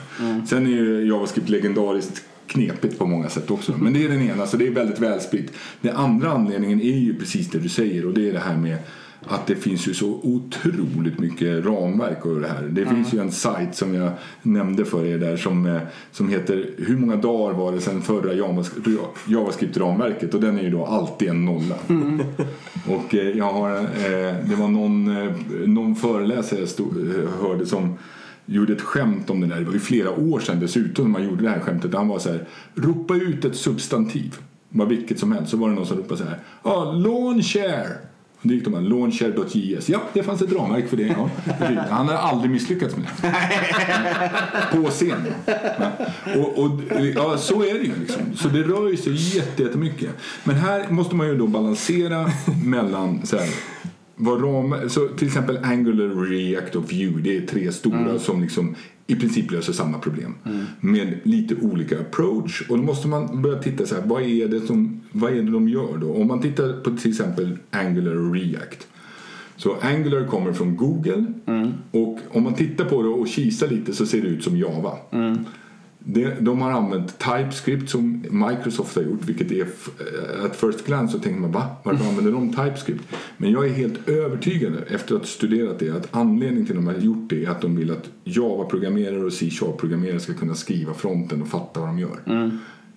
[0.47, 3.73] Sen är ju JavaScript legendariskt knepigt på många sätt också.
[3.79, 5.53] Men det är den ena, så det är väldigt välspritt.
[5.81, 8.79] Den andra anledningen är ju precis det du säger och det är det här med
[9.27, 12.63] att det finns ju så otroligt mycket ramverk och det här.
[12.63, 14.13] Det finns ju en sajt som jag
[14.43, 15.81] nämnde för er där som, eh,
[16.13, 20.35] som heter Hur många dagar var det sedan förra JavaScript- JavaScript-ramverket?
[20.35, 21.75] Och den är ju då alltid en nolla.
[22.89, 25.05] Och eh, jag har, eh, det var någon,
[25.75, 26.93] någon föreläsare jag stod,
[27.41, 27.99] hörde som
[28.47, 29.57] gjorde ett skämt om det där.
[29.57, 31.95] Det var ju flera år sedan dessutom man gjorde det här skämtet.
[31.95, 34.35] Han var så här, ropa ut ett substantiv.
[34.89, 35.51] Vilket som helst.
[35.51, 37.89] Så var det någon som ropade så här, ja, ah, lawn share.
[38.47, 39.89] Då gick de här, launcher.js.
[39.89, 41.03] Ja, det fanns ett ramverk för det.
[41.19, 41.31] Ja.
[41.91, 44.77] Han har aldrig misslyckats med det.
[44.77, 45.23] På scen.
[46.37, 46.81] Och, och,
[47.15, 48.23] ja, så är det ju liksom.
[48.37, 50.11] Så det rör ju sig jätte- jättemycket.
[50.45, 52.31] Men här måste man ju då balansera
[52.65, 53.49] mellan så här,
[54.17, 57.21] vad ram, så till exempel Angular, React och Vue.
[57.23, 58.75] Det är tre stora som liksom
[59.07, 60.35] i princip löser samma problem.
[60.81, 62.63] Med lite olika approach.
[62.69, 65.51] Och då måste man börja titta så här, vad är det, som, vad är det
[65.51, 66.13] de gör då?
[66.13, 68.87] Om man tittar på till exempel Angular och React.
[69.57, 71.25] Så Angular kommer från Google
[71.91, 74.93] och om man tittar på det och kisar lite så ser det ut som Java.
[75.11, 75.45] Det,
[76.41, 81.19] de har använt TypeScript som Microsoft har gjort vilket är eh, at first glance så
[81.19, 81.67] tänker man va?
[81.83, 83.05] Varför använder de TypeScript?
[83.37, 86.95] Men jag är helt övertygad efter att ha studerat det att anledningen till att de
[86.95, 91.43] har gjort det är att de vill att Java-programmerare och C-sharp-programmerare ska kunna skriva fronten
[91.43, 92.51] och fatta vad de gör.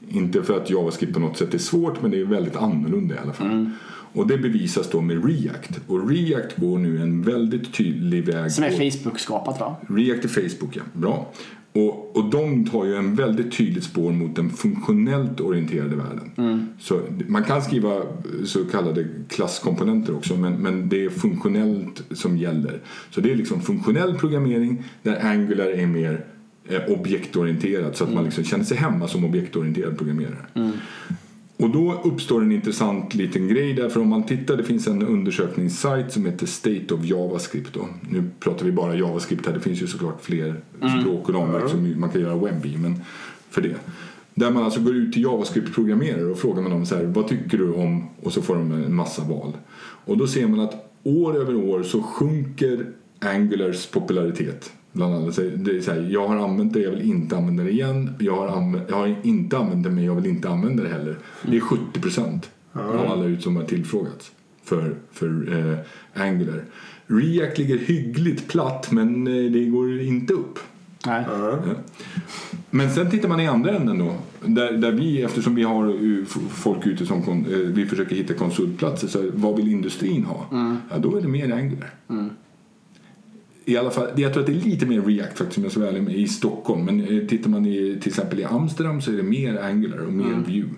[0.10, 3.18] Inte för att JavaScript på något sätt är svårt men det är väldigt annorlunda i
[3.18, 3.70] alla fall.
[4.14, 5.80] Och det bevisas då med React.
[5.88, 8.52] Och React går nu en väldigt tydlig väg.
[8.52, 9.76] Som är Facebook-skapat va?
[9.90, 10.82] React är Facebook, ja.
[10.94, 11.34] Bra.
[11.78, 16.32] Och, och de tar ju en väldigt tydligt spår mot den funktionellt orienterade världen.
[16.80, 18.02] Så man kan skriva
[18.46, 22.80] så kallade klasskomponenter också men, men det är funktionellt som gäller.
[23.12, 26.26] Så det är liksom funktionell programmering där Angular är mer
[26.68, 30.46] eh, objektorienterad så att man liksom känner sig hemma som objektorienterad programmerare.
[31.58, 35.04] Och då uppstår en intressant liten grej där för om man tittar, det finns en
[35.04, 37.88] undersökningssajt som heter State of JavaScript då.
[38.10, 40.62] Nu pratar vi bara JavaScript här, det finns ju såklart fler
[41.02, 42.96] språk och ramverk som man kan göra webb i, men
[43.50, 43.76] för det.
[44.34, 47.58] Där man alltså går ut till JavaScript-programmerare och frågar man dem så här, vad tycker
[47.58, 48.10] du om?
[48.24, 49.54] Och så får de en massa val.
[49.80, 52.86] Och då ser man att år över år så sjunker
[53.20, 54.72] Angulars popularitet.
[54.98, 55.36] Bland annat.
[55.36, 58.10] Så Det är så här, jag har använt det, jag vill inte använda det igen.
[58.20, 61.18] Jag har, använt, jag har inte använt det, men jag vill inte använda det heller.
[61.46, 64.32] Det är 70 procent av alla ut som har tillfrågats
[64.64, 65.28] för, för
[66.16, 66.64] eh, Angular.
[67.08, 70.60] React ligger hyggligt platt, men eh, det går inte upp.
[71.06, 71.26] Nej.
[71.30, 71.60] Ja.
[72.70, 74.14] Men sen tittar man i andra änden då.
[74.46, 75.94] Där, där vi, eftersom vi har
[76.24, 79.08] f- folk ute som kon, eh, vi försöker hitta konsultplatser.
[79.08, 80.46] Så vad vill industrin ha?
[80.92, 81.90] Ja, då är det mer Angular.
[83.68, 85.82] I alla fall, jag tror att det är lite mer React faktiskt, om jag ska
[85.82, 86.86] vara ärlig i Stockholm.
[86.86, 90.14] Men eh, tittar man i, till exempel i Amsterdam så är det mer Angular och
[90.14, 90.70] mer Vue.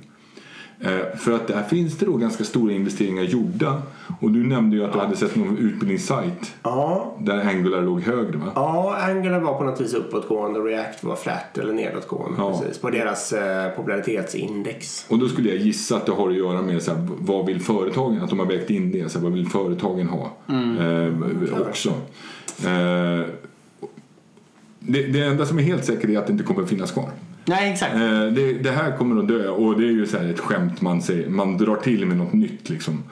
[0.82, 3.82] Eh, För att där finns det då ganska stora investeringar gjorda.
[4.22, 8.38] Och du nämnde ju att du hade sett någon utbildningssajt Ja, där Angular låg högre
[8.38, 8.52] va?
[8.56, 12.36] Ja, Angular var på något vis uppåtgående och React var flat eller nedåtgående.
[12.38, 12.60] Ja.
[12.60, 15.06] Precis, på deras eh, popularitetsindex.
[15.10, 17.60] Och då skulle jag gissa att det har att göra med så här, vad vill
[17.62, 21.94] företagen, att de har vägt in det, så här, vad vill företagen ha eh, också.
[22.66, 23.26] Eh,
[24.80, 27.10] det, det enda som är helt säkert är att det inte kommer att finnas kvar.
[27.46, 27.94] Nej, exakt.
[27.96, 30.82] Eh, det, det här kommer att dö och det är ju så här ett skämt
[30.82, 33.04] man säger, man drar till med något nytt liksom.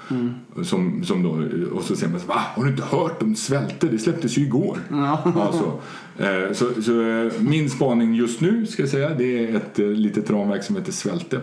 [0.63, 1.29] Som, som då,
[1.77, 2.41] och så säger man så, va?
[2.55, 3.87] Har du inte hört om svälte?
[3.87, 4.77] Det släpptes ju igår.
[4.91, 5.79] Ja, så.
[6.23, 9.85] Eh, så, så eh, min spaning just nu ska jag säga, det är ett eh,
[9.87, 11.39] litet ramverk som heter Svälte.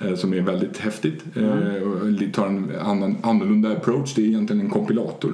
[0.00, 1.24] eh, Som är väldigt häftigt.
[1.36, 4.14] Eh, och li- tar en annan, annorlunda approach.
[4.14, 5.32] Det är egentligen en kompilator.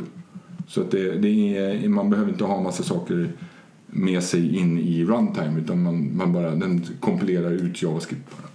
[0.66, 3.28] Så att det, det är, man behöver inte ha massa saker
[3.86, 8.48] med sig in i runtime utan man, man bara, den kompilerar ut JavaScript bara.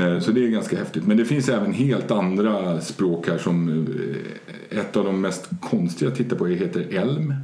[0.00, 1.06] Eh, Så det är ganska häftigt.
[1.06, 3.68] Men det finns även helt andra språk här som
[4.70, 7.34] eh, ett av de mest konstiga att titta på heter Elm.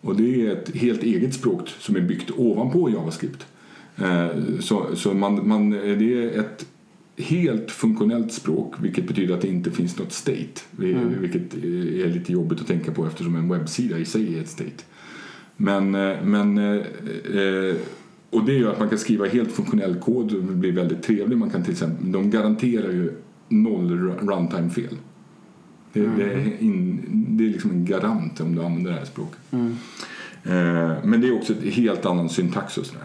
[0.00, 3.46] Och det är ett helt eget språk som är byggt ovanpå JavaScript.
[3.96, 4.26] Eh,
[4.60, 6.66] Så, så man, man, det är ett
[7.18, 10.60] helt funktionellt språk vilket betyder att det inte finns något state.
[11.20, 14.84] Vilket är lite jobbigt att tänka på eftersom en webbsida i sig är ett state.
[15.56, 17.76] Men, eh, men eh, eh,
[18.30, 21.38] och det gör att man kan skriva helt funktionell kod och det blir väldigt trevlig.
[21.38, 23.12] Man kan till exempel, de garanterar ju
[23.48, 24.96] noll ru- runtime-fel.
[25.92, 29.38] Det, det, är in, det är liksom en garant om du använder det här språket.
[29.52, 33.02] Eh, Men det är också ett helt annan syntax och sådär.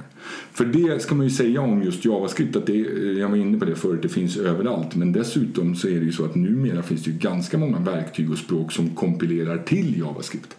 [0.51, 2.77] För det ska man ju säga om just JavaScript att det,
[3.17, 4.95] jag var inne på det förut, det finns överallt.
[4.95, 8.31] Men dessutom så är det ju så att numera finns det ju ganska många verktyg
[8.31, 10.55] och språk som kompilerar till JavaScript.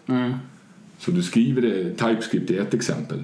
[0.97, 3.23] Så du skriver det, TypeScript är ett exempel.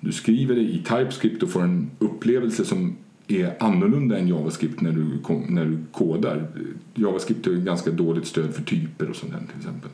[0.00, 2.96] Du skriver det i TypeScript och får en upplevelse som
[3.28, 5.18] är annorlunda än JavaScript när du,
[5.48, 6.46] när du kodar.
[6.94, 9.90] JavaScript har ju ganska dåligt stöd för typer och sånt där till exempel.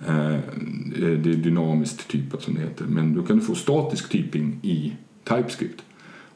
[0.00, 0.40] Eh,
[1.22, 2.84] det är dynamiskt typat som det heter.
[2.84, 4.92] Men då kan du få statisk typing i
[5.28, 5.82] TypeScript.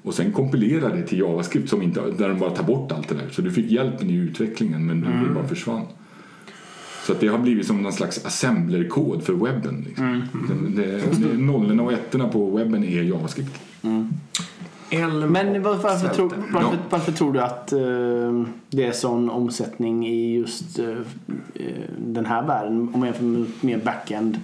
[0.03, 3.15] Och sen kompilera det till JavaScript som inte, där de bara tar bort allt det
[3.15, 3.29] där.
[3.31, 5.29] Så du fick hjälpen i utvecklingen men mm.
[5.29, 5.87] det bara försvann.
[7.07, 9.85] Så att det har blivit som någon slags assemblerkod för webben.
[9.87, 10.05] Liksom.
[10.05, 10.75] Mm.
[10.77, 13.61] Det, det, det, nollorna och ettorna på webben är JavaScript.
[13.83, 14.09] Mm.
[15.29, 20.37] Men varför, varför, tror, varför, varför, tror du att uh, det är sån omsättning i
[20.37, 20.97] just uh,
[21.99, 24.39] den här världen om man jämför med mer backend?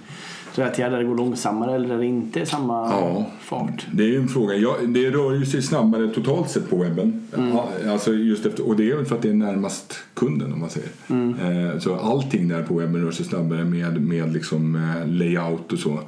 [0.57, 3.87] Där det går långsammare eller där det inte är samma ja, fart?
[3.91, 4.55] Det är en fråga.
[4.55, 7.27] Ja, det rör ju sig snabbare totalt sett på webben.
[7.37, 7.57] Mm.
[7.87, 10.69] Alltså just efter, och det är väl för att det är närmast kunden om man
[10.69, 10.89] säger.
[11.07, 11.69] Mm.
[11.69, 15.79] Eh, så allting där på webben rör sig snabbare med, med liksom, eh, layout och
[15.79, 15.99] så.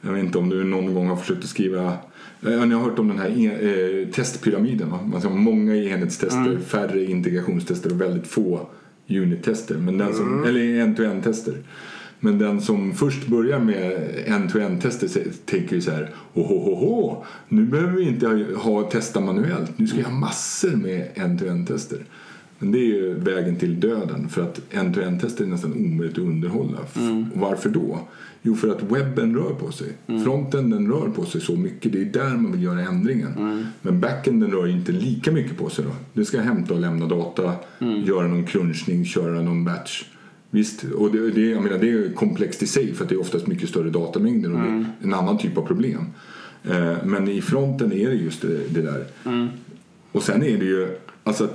[0.00, 1.92] Jag vet inte om du någon gång har försökt att skriva
[2.46, 4.90] eh, ni har hört om den här eh, testpyramiden.
[4.90, 4.98] Va?
[5.04, 6.60] Man har många enhetstester, mm.
[6.60, 8.60] färre integrationstester och väldigt få
[9.08, 9.74] unittester.
[9.74, 10.48] Men den som, mm.
[10.48, 11.54] Eller en-to-en-tester.
[12.20, 15.08] Men den som först börjar med en-to-en-tester
[15.44, 19.78] tänker ju så här Ohohoho, nu behöver vi inte ha testa manuellt.
[19.78, 21.98] Nu ska jag ha massor med en-to-en-tester.
[22.58, 26.78] Men det är ju vägen till döden för att en-to-en-tester är nästan omöjligt att underhålla.
[26.96, 27.26] Mm.
[27.34, 27.98] Varför då?
[28.42, 29.88] Jo, för att webben rör på sig.
[30.06, 30.24] Mm.
[30.24, 31.92] Fronten den rör på sig så mycket.
[31.92, 33.32] Det är där man vill göra ändringen.
[33.38, 33.66] Mm.
[33.82, 35.84] Men backenden rör inte lika mycket på sig.
[35.84, 35.90] Då.
[36.12, 38.02] Det ska hämta och lämna data, mm.
[38.02, 40.04] göra någon crunchning, köra någon batch.
[40.50, 43.20] Visst, och det, det, jag menar, det är komplext i sig för att det är
[43.20, 44.86] oftast mycket större datamängder och mm.
[45.02, 46.06] en annan typ av problem.
[46.64, 49.04] Eh, men i fronten är det just det, det där.
[49.24, 49.48] Mm.
[50.12, 50.88] Och sen är det ju
[51.24, 51.48] alltså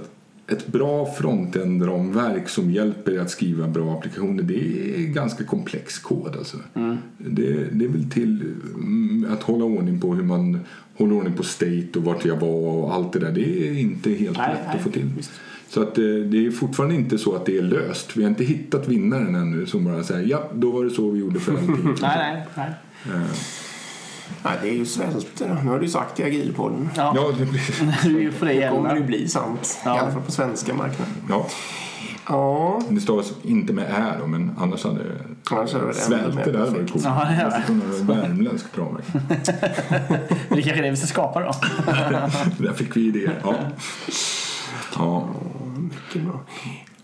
[0.48, 6.36] ett bra frontend-ramverk som hjälper dig att skriva bra applikationer det är ganska komplex kod.
[6.38, 6.58] Alltså.
[6.74, 6.98] Mm.
[7.18, 8.42] Det, det är väl till
[8.74, 10.60] mm, att hålla ordning på hur man
[10.96, 13.32] håller ordning på state och vart jag var och allt det där.
[13.32, 15.10] Det är inte helt nej, lätt nej, att få till.
[15.18, 15.32] Visst.
[15.74, 18.18] Så att det, eh, det är fortfarande inte så att det är löst.
[18.18, 21.20] Vi har inte hittat vinnaren ännu som bara säger ja, då var det så vi
[21.20, 21.96] gjorde för allting.
[22.02, 22.70] nej, nej, nej.
[23.16, 23.22] Uh.
[24.44, 25.62] Nej, det är ju svälter.
[25.64, 26.90] Nu har du sagt i agilpodden.
[26.96, 28.32] Ja, ja det blir...
[28.32, 29.82] för det kommer det bli sant.
[29.86, 29.96] Ja.
[29.96, 31.14] I alla fall på svenska marknaden.
[31.30, 31.48] Ja.
[32.28, 32.82] Ja.
[32.90, 35.20] Det stavas inte med ä då, men annars hade det...
[35.52, 37.04] Annars hade det Svälter där var coolt.
[37.04, 38.14] Ja, det är det.
[38.14, 39.06] Värmländskt ramverk.
[40.50, 41.52] det är kanske är det vi ska skapa då.
[42.58, 43.40] där fick vi idéer.
[43.44, 43.56] Ja.
[44.98, 45.30] Ja.
[46.16, 46.40] Mycket bra.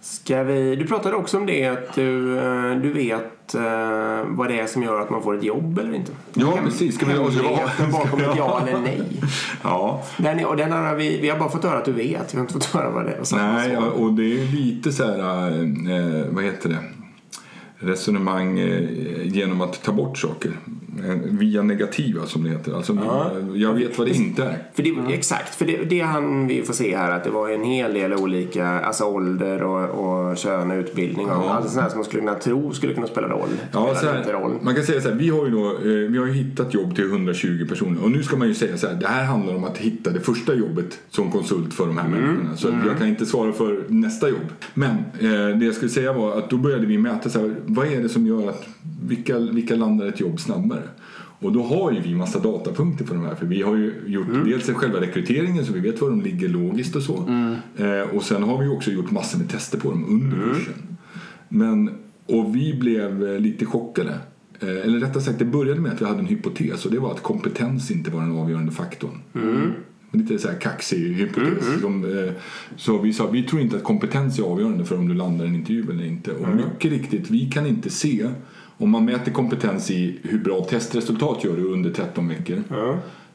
[0.01, 3.61] Ska vi, du pratade också om det att du, eh, du vet uh,
[4.27, 6.11] vad det är som gör att man får ett jobb eller inte.
[6.33, 6.95] Ja, kan, precis.
[6.95, 9.01] Ska vi Hemligheten bakom ett ja eller nej.
[9.63, 10.03] Ja.
[10.17, 12.33] Den, och den har vi, vi har bara fått höra att du vet.
[12.33, 13.35] Vi har inte fått höra vad det är.
[13.35, 16.79] Nej, och det är lite så här, eh, vad heter det?
[17.79, 20.51] resonemang eh, genom att ta bort saker.
[21.05, 22.73] Eh, via negativa som det heter.
[22.73, 23.31] Alltså, ja.
[23.53, 24.57] Jag vet vad det inte är.
[24.73, 27.63] För det, Exakt, för det, det han vi får se här att det var en
[27.63, 31.27] hel del olika, alltså ålder och, och kön och utbildning.
[31.27, 31.37] Ja.
[31.37, 33.49] Och allt sånt här som man skulle kunna tro skulle kunna spela roll.
[33.71, 34.51] Ja, så här, roll.
[34.61, 37.05] Man kan säga så här, vi har ju då, eh, vi har hittat jobb till
[37.05, 39.77] 120 personer och nu ska man ju säga så här, det här handlar om att
[39.77, 42.21] hitta det första jobbet som konsult för de här mm.
[42.21, 42.57] människorna.
[42.57, 42.87] Så mm.
[42.87, 44.49] jag kan inte svara för nästa jobb.
[44.73, 47.87] Men eh, det jag skulle säga var att då började vi mäta så här, vad
[47.87, 48.67] är det som gör att
[49.07, 50.81] vilka, vilka landar ett jobb snabbare?
[51.39, 54.27] Och då har ju vi massa datapunkter på de här för vi har ju gjort
[54.27, 54.49] mm.
[54.49, 57.17] dels själva rekryteringen så vi vet var de ligger logiskt och så.
[57.17, 57.55] Mm.
[57.77, 60.49] Eh, och sen har vi också gjort massor med tester på dem under mm.
[60.49, 60.97] kursen.
[61.49, 61.89] Men,
[62.25, 64.19] och vi blev eh, lite chockade.
[64.59, 67.11] Eh, eller rättare sagt det började med att vi hade en hypotes och det var
[67.11, 69.19] att kompetens inte var den avgörande faktorn.
[69.35, 69.71] Mm.
[70.11, 71.67] Lite så här kaxig hypotes.
[71.67, 72.33] Mm, Som, eh,
[72.75, 75.55] så vi sa vi tror inte att kompetens är avgörande för om du landar en
[75.55, 76.31] intervju eller inte.
[76.31, 78.29] Och mycket riktigt, vi kan inte se
[78.79, 82.63] om man mäter kompetens i hur bra testresultat gör du under 13 veckor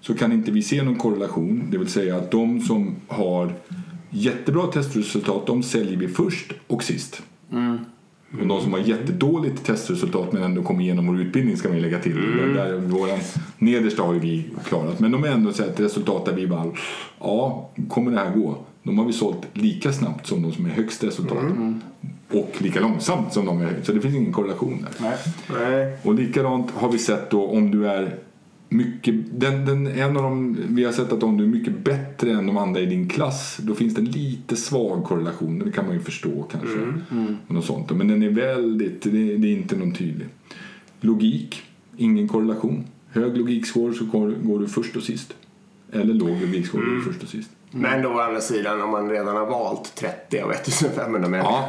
[0.01, 1.62] så kan inte vi se någon korrelation.
[1.70, 3.53] Det vill säga att de som har
[4.11, 7.22] jättebra testresultat de säljer vi först och sist.
[7.53, 7.78] Mm.
[8.40, 11.99] Och de som har jättedåligt testresultat men ändå kommer igenom vår utbildning ska man lägga
[11.99, 12.18] till.
[12.18, 12.55] Mm.
[12.55, 13.18] Där våran
[13.59, 15.01] nedersta har vi klarat.
[15.01, 16.72] Men de är ändå ett resultat där vi bara,
[17.20, 18.57] ja, kommer det här gå?
[18.82, 21.42] De har vi sålt lika snabbt som de som är högst resultat.
[21.42, 21.80] Mm.
[22.35, 23.82] Och lika långsamt som de är.
[23.82, 25.09] Så det finns ingen korrelation där.
[25.09, 25.16] Nej.
[25.61, 25.97] Nej.
[26.03, 28.18] Och likadant har vi sett då om du är
[28.68, 32.32] mycket, den, den, en av dem, vi har sett att om du är mycket bättre
[32.32, 35.59] än de andra i din klass då finns det en lite svag korrelation.
[35.59, 36.78] Det kan man ju förstå kanske.
[36.78, 37.37] Mm, mm.
[37.47, 37.91] Något sånt.
[37.91, 40.26] Men den är väldigt, det, det, är inte någon tydlig.
[41.01, 41.62] Logik,
[41.97, 42.85] ingen korrelation.
[43.11, 45.35] Hög logikscore så går, går du först och sist.
[45.93, 46.95] Eller låg logikscore mm.
[46.95, 47.12] går du mm.
[47.12, 47.51] först och sist.
[47.75, 51.53] Men då å andra sidan om man redan har valt 30 av 1500 människor.
[51.53, 51.68] Ja,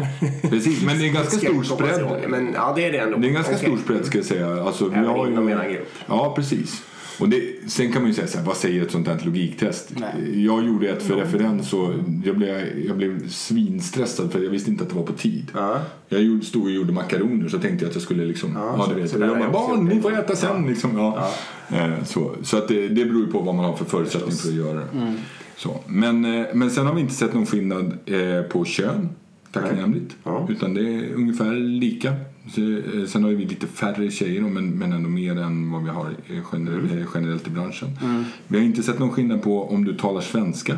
[0.49, 0.83] precis.
[0.85, 2.19] Men det är en ganska stor spread.
[2.29, 3.17] Men ja, det är det ändå.
[3.17, 3.65] Det är en ganska okay.
[3.65, 4.63] stor spread ska jag säga.
[4.63, 5.89] Alltså, Även vi har inom er grupp.
[6.07, 6.83] Ja, precis.
[7.19, 7.41] Och det,
[7.71, 9.91] sen kan man ju säga så här, vad säger ett sånt här logiktest?
[9.97, 10.45] Nej.
[10.45, 11.89] Jag gjorde ett för referens och
[12.25, 15.51] jag blev, jag blev svinstressad för jag visste inte att det var på tid.
[15.53, 15.79] Ja.
[16.09, 18.93] Jag gjorde, stod och gjorde makaroner så tänkte jag att jag skulle liksom, ja, så-
[18.93, 19.11] du vet.
[19.11, 20.97] så jag jag bara, barn ni får det." äta sen liksom.
[20.97, 21.29] Ja.
[21.77, 24.47] Eh, Så, så att det, det beror ju på vad man har för förutsättning för
[24.49, 24.87] att göra det.
[24.93, 25.13] Mm.
[25.57, 25.79] Så.
[25.87, 29.09] Men, eh, men sen har vi inte sett någon skillnad eh, på kön,
[29.51, 30.15] tacknämligt.
[30.23, 30.47] Ja.
[30.49, 32.07] Utan det är ungefär lika.
[32.09, 36.09] Eh, Sen har vi lite färre tjejer men, men ändå mer än vad vi har
[36.53, 37.05] generellt, Mm.
[37.13, 37.89] generellt i branschen.
[38.47, 40.77] Vi har inte sett någon skillnad på om du talar svenska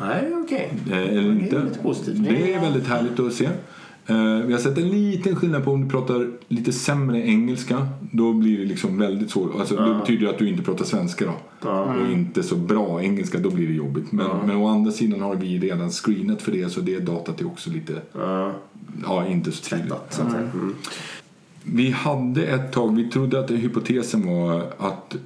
[0.00, 0.72] Nej, okej.
[0.90, 1.62] eh, eller inte.
[1.64, 2.24] lite positivt.
[2.28, 3.48] Det är väldigt härligt att se.
[4.06, 7.88] Eh, Vi har sett en liten skillnad på om du pratar lite sämre engelska.
[8.00, 9.50] Då blir det liksom väldigt svårt.
[9.58, 11.68] Alltså, Det betyder att du inte pratar svenska då.
[11.70, 13.38] Och inte så bra engelska.
[13.38, 14.12] Då blir det jobbigt.
[14.12, 17.46] Men, men å andra sidan har vi redan screenat för det så det datat är
[17.46, 18.52] också lite, Ja,
[19.06, 19.92] ja inte så tydligt.
[20.10, 20.26] säga.
[20.54, 20.74] Mm.
[21.62, 25.16] Vi hade ett tag, vi trodde att hypotesen var att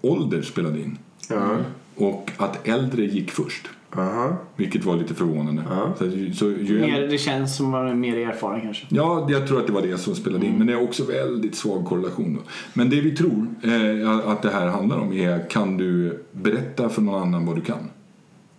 [0.00, 0.98] ålder spelade in.
[1.28, 1.56] Ja.
[1.96, 3.68] Och att äldre gick först.
[3.96, 4.36] Aha.
[4.56, 5.62] Vilket var lite förvånande.
[5.98, 8.86] Så, att- så ju Mer, det känns som att man är mer erfaren kanske.
[8.88, 10.54] Ja, jag tror att det var det som spelade in.
[10.58, 12.34] Men det är också väldigt svag korrelation.
[12.34, 12.40] Då.
[12.74, 17.02] Men det vi tror eh, att det här handlar om är kan du berätta för
[17.02, 17.90] någon annan vad du kan?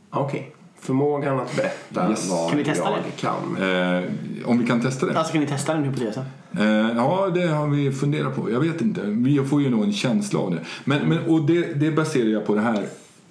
[0.09, 0.49] Okej.
[0.79, 2.29] Förmågan att berätta Yes.
[2.31, 3.21] vad Kan vi testa jag det?
[3.21, 4.03] kan.
[4.03, 5.17] Eh, om vi kan testa det?
[5.17, 6.23] Alltså kan ni testa den hypotesen?
[6.59, 6.63] Eh,
[6.95, 8.51] ja, det har vi funderat på.
[8.51, 9.01] Jag vet inte.
[9.05, 10.59] Vi får ju nog en känsla av det.
[10.85, 12.85] Men, men, och det, det baserar jag på det här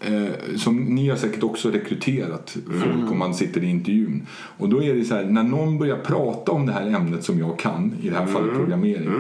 [0.07, 4.27] eh, som ni har säkert också rekryterat folk om man sitter i intervjun.
[4.59, 7.39] Och då är det så här, när någon börjar prata om det här ämnet som
[7.39, 9.11] jag kan, i det här fallet programmering,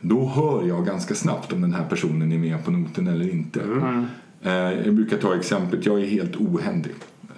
[0.00, 3.60] då hör jag ganska snabbt om den här personen är med på noten eller inte.
[4.42, 4.52] Eh,
[4.84, 6.92] jag brukar ta exemplet, jag är helt ohändig.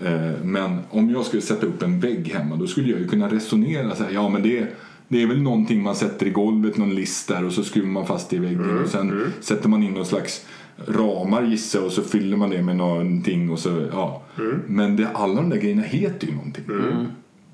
[0.04, 3.28] Eh, Men om jag skulle sätta upp en vägg hemma då skulle jag ju kunna
[3.28, 4.66] resonera så här, ja men det,
[5.08, 8.06] det är väl någonting man sätter i golvet, någon list där och så skruvar man
[8.06, 10.46] fast det i väggen och sen sätter man in någon slags
[10.88, 14.22] ramar gissar jag, och så fyller man det med någonting och så, ja.
[14.66, 16.64] Men det, alla de där grejerna heter ju någonting.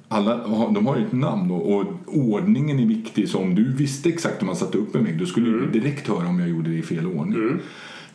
[0.09, 3.29] Alla, har- de har ju ett namn och, och ordningen är viktig.
[3.29, 6.09] Så om du visste exakt hur man satte upp en vägg då skulle du direkt
[6.09, 7.39] höra om jag gjorde det i fel ordning.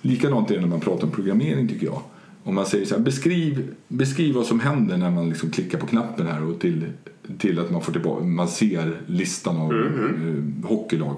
[0.01, 1.99] Likadant är det när man pratar om programmering tycker jag.
[2.43, 5.85] Om man säger så här, beskriv, beskriv vad som händer när man liksom klickar på
[5.87, 6.85] knappen här och till,
[7.37, 11.17] till att man får tillbaka, man ser listan av eh, hockeylag.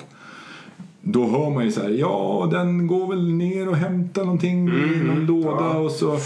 [1.08, 5.04] Då hör man ju så här, ja den går väl ner och hämtar någonting i
[5.04, 6.18] någon låda och så,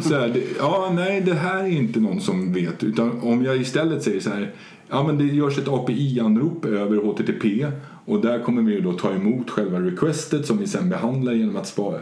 [0.00, 3.56] så här, det, ja nej det här är inte någon som vet utan om jag
[3.56, 4.50] istället säger så här,
[4.88, 7.66] ja men det görs ett API-anrop över HTTP
[8.04, 11.56] och där kommer vi ju då ta emot själva requestet som vi sen behandlar genom
[11.56, 12.00] att spara,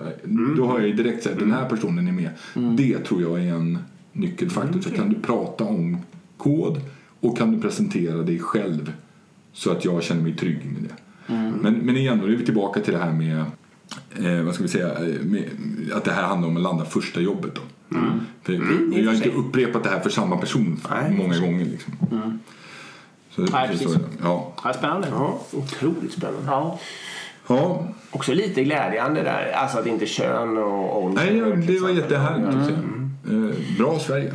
[0.57, 2.31] då har jag ju direkt sagt den här personen är med.
[2.77, 3.79] Det tror jag är en
[4.13, 4.81] nyckelfaktor.
[4.81, 5.97] Så kan du prata om
[6.37, 6.81] kod
[7.21, 8.93] och kan du presentera dig själv
[9.53, 10.95] så att jag känner mig trygg med det.
[11.37, 13.39] Men, men igen, då är vi tillbaka till det här med,
[14.19, 15.45] eh, vad ska vi säga, eh, med,
[15.95, 17.55] att det här handlar om att landa första jobbet.
[17.55, 17.61] Då.
[18.43, 19.33] För, i och jag har för inte sig.
[19.33, 21.65] upprepat det här för samma person Nej, många för gånger.
[21.65, 21.93] Liksom.
[23.31, 23.93] Så, Nej, precis.
[23.93, 24.53] så, ja.
[24.65, 25.09] Ja, spännande.
[25.11, 26.43] Ja, otroligt spännande.
[26.47, 26.79] Ja.
[27.49, 31.25] ja, Också lite glädjande där, alltså att inte kön och ålder.
[31.25, 32.73] nej, ja, det var jättehärligt att se.
[32.73, 34.33] Eh, bra Sverige.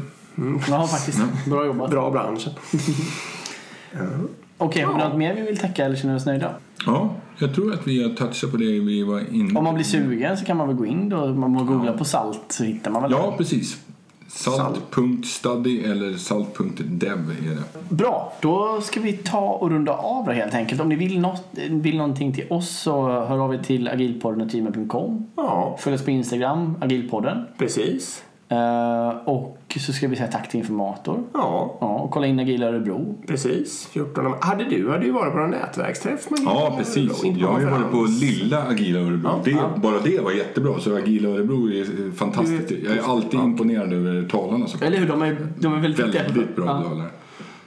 [0.70, 1.22] ja, faktiskt.
[1.46, 1.92] Bra jobbat.
[1.92, 2.52] Bra branschen.
[4.64, 6.52] Okej, har vi något mer vi vill tacka eller känner oss nöjda?
[6.86, 9.86] Ja, jag tror att vi har touchat på det vi var inne Om man blir
[9.86, 11.28] sugen så kan man väl gå in då.
[11.28, 13.78] Man googlar på salt så hittar man väl Ja, precis.
[14.28, 17.96] Salt.study eller salt.dev är det.
[17.96, 20.82] Bra, då ska vi ta och runda av det helt enkelt.
[20.82, 25.28] Om ni vill, något, vill någonting till oss så hör av er till agilpodden.gmail.com.
[25.36, 27.46] Ja, Följ oss på Instagram, agilpodden.
[27.58, 28.24] precis.
[28.54, 31.24] Eh, och så ska vi säga tack till informator.
[31.34, 33.16] Ja, Ja, och kolla in Agila Örebro.
[33.28, 33.88] precis.
[33.88, 37.24] 14 Hade du hade ju varit på en nätverksträff med Ja, precis.
[37.24, 39.42] Jag har ju varit på lilla Agila Örebro.
[39.46, 40.80] det, Bara det var jättebra.
[40.80, 42.72] Så Agila Örebro är fantastiskt.
[42.72, 45.08] Jag är alltid imponerad över talarna som Eller hur?
[45.08, 46.16] De är, de är väldigt.
[46.16, 47.10] Väldigt bra Ja, talare.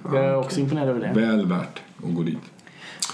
[0.04, 1.20] jag är också imponerad över det.
[1.20, 2.38] Väl värt att gå dit.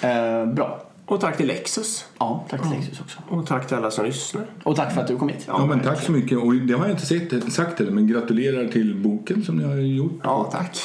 [0.03, 0.81] Eh, bra.
[1.13, 2.05] Och tack till Lexus.
[2.19, 3.19] Ja, tack till Lexus också.
[3.29, 4.47] Och tack till alla som lyssnar.
[4.63, 5.45] Och tack för att du kom hit.
[5.47, 6.39] Ja, men tack så mycket.
[6.39, 9.75] Och det har jag inte sett, sagt heller, men gratulerar till boken som ni har
[9.77, 10.21] gjort.
[10.23, 10.79] Ja, tack.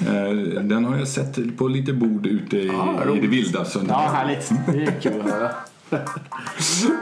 [0.00, 3.64] Eh, Den har jag sett på lite bord ute i, Ja, i det vilda.
[3.64, 4.52] Så Ja, härligt.
[4.72, 5.50] Det är kul att höra.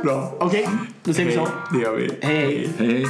[0.03, 0.33] Bra.
[0.41, 0.69] Okej,
[1.05, 1.49] då säger vi så.
[1.73, 2.11] Det gör vi.
[2.23, 2.69] Hej.
[2.79, 3.07] Hej, hej.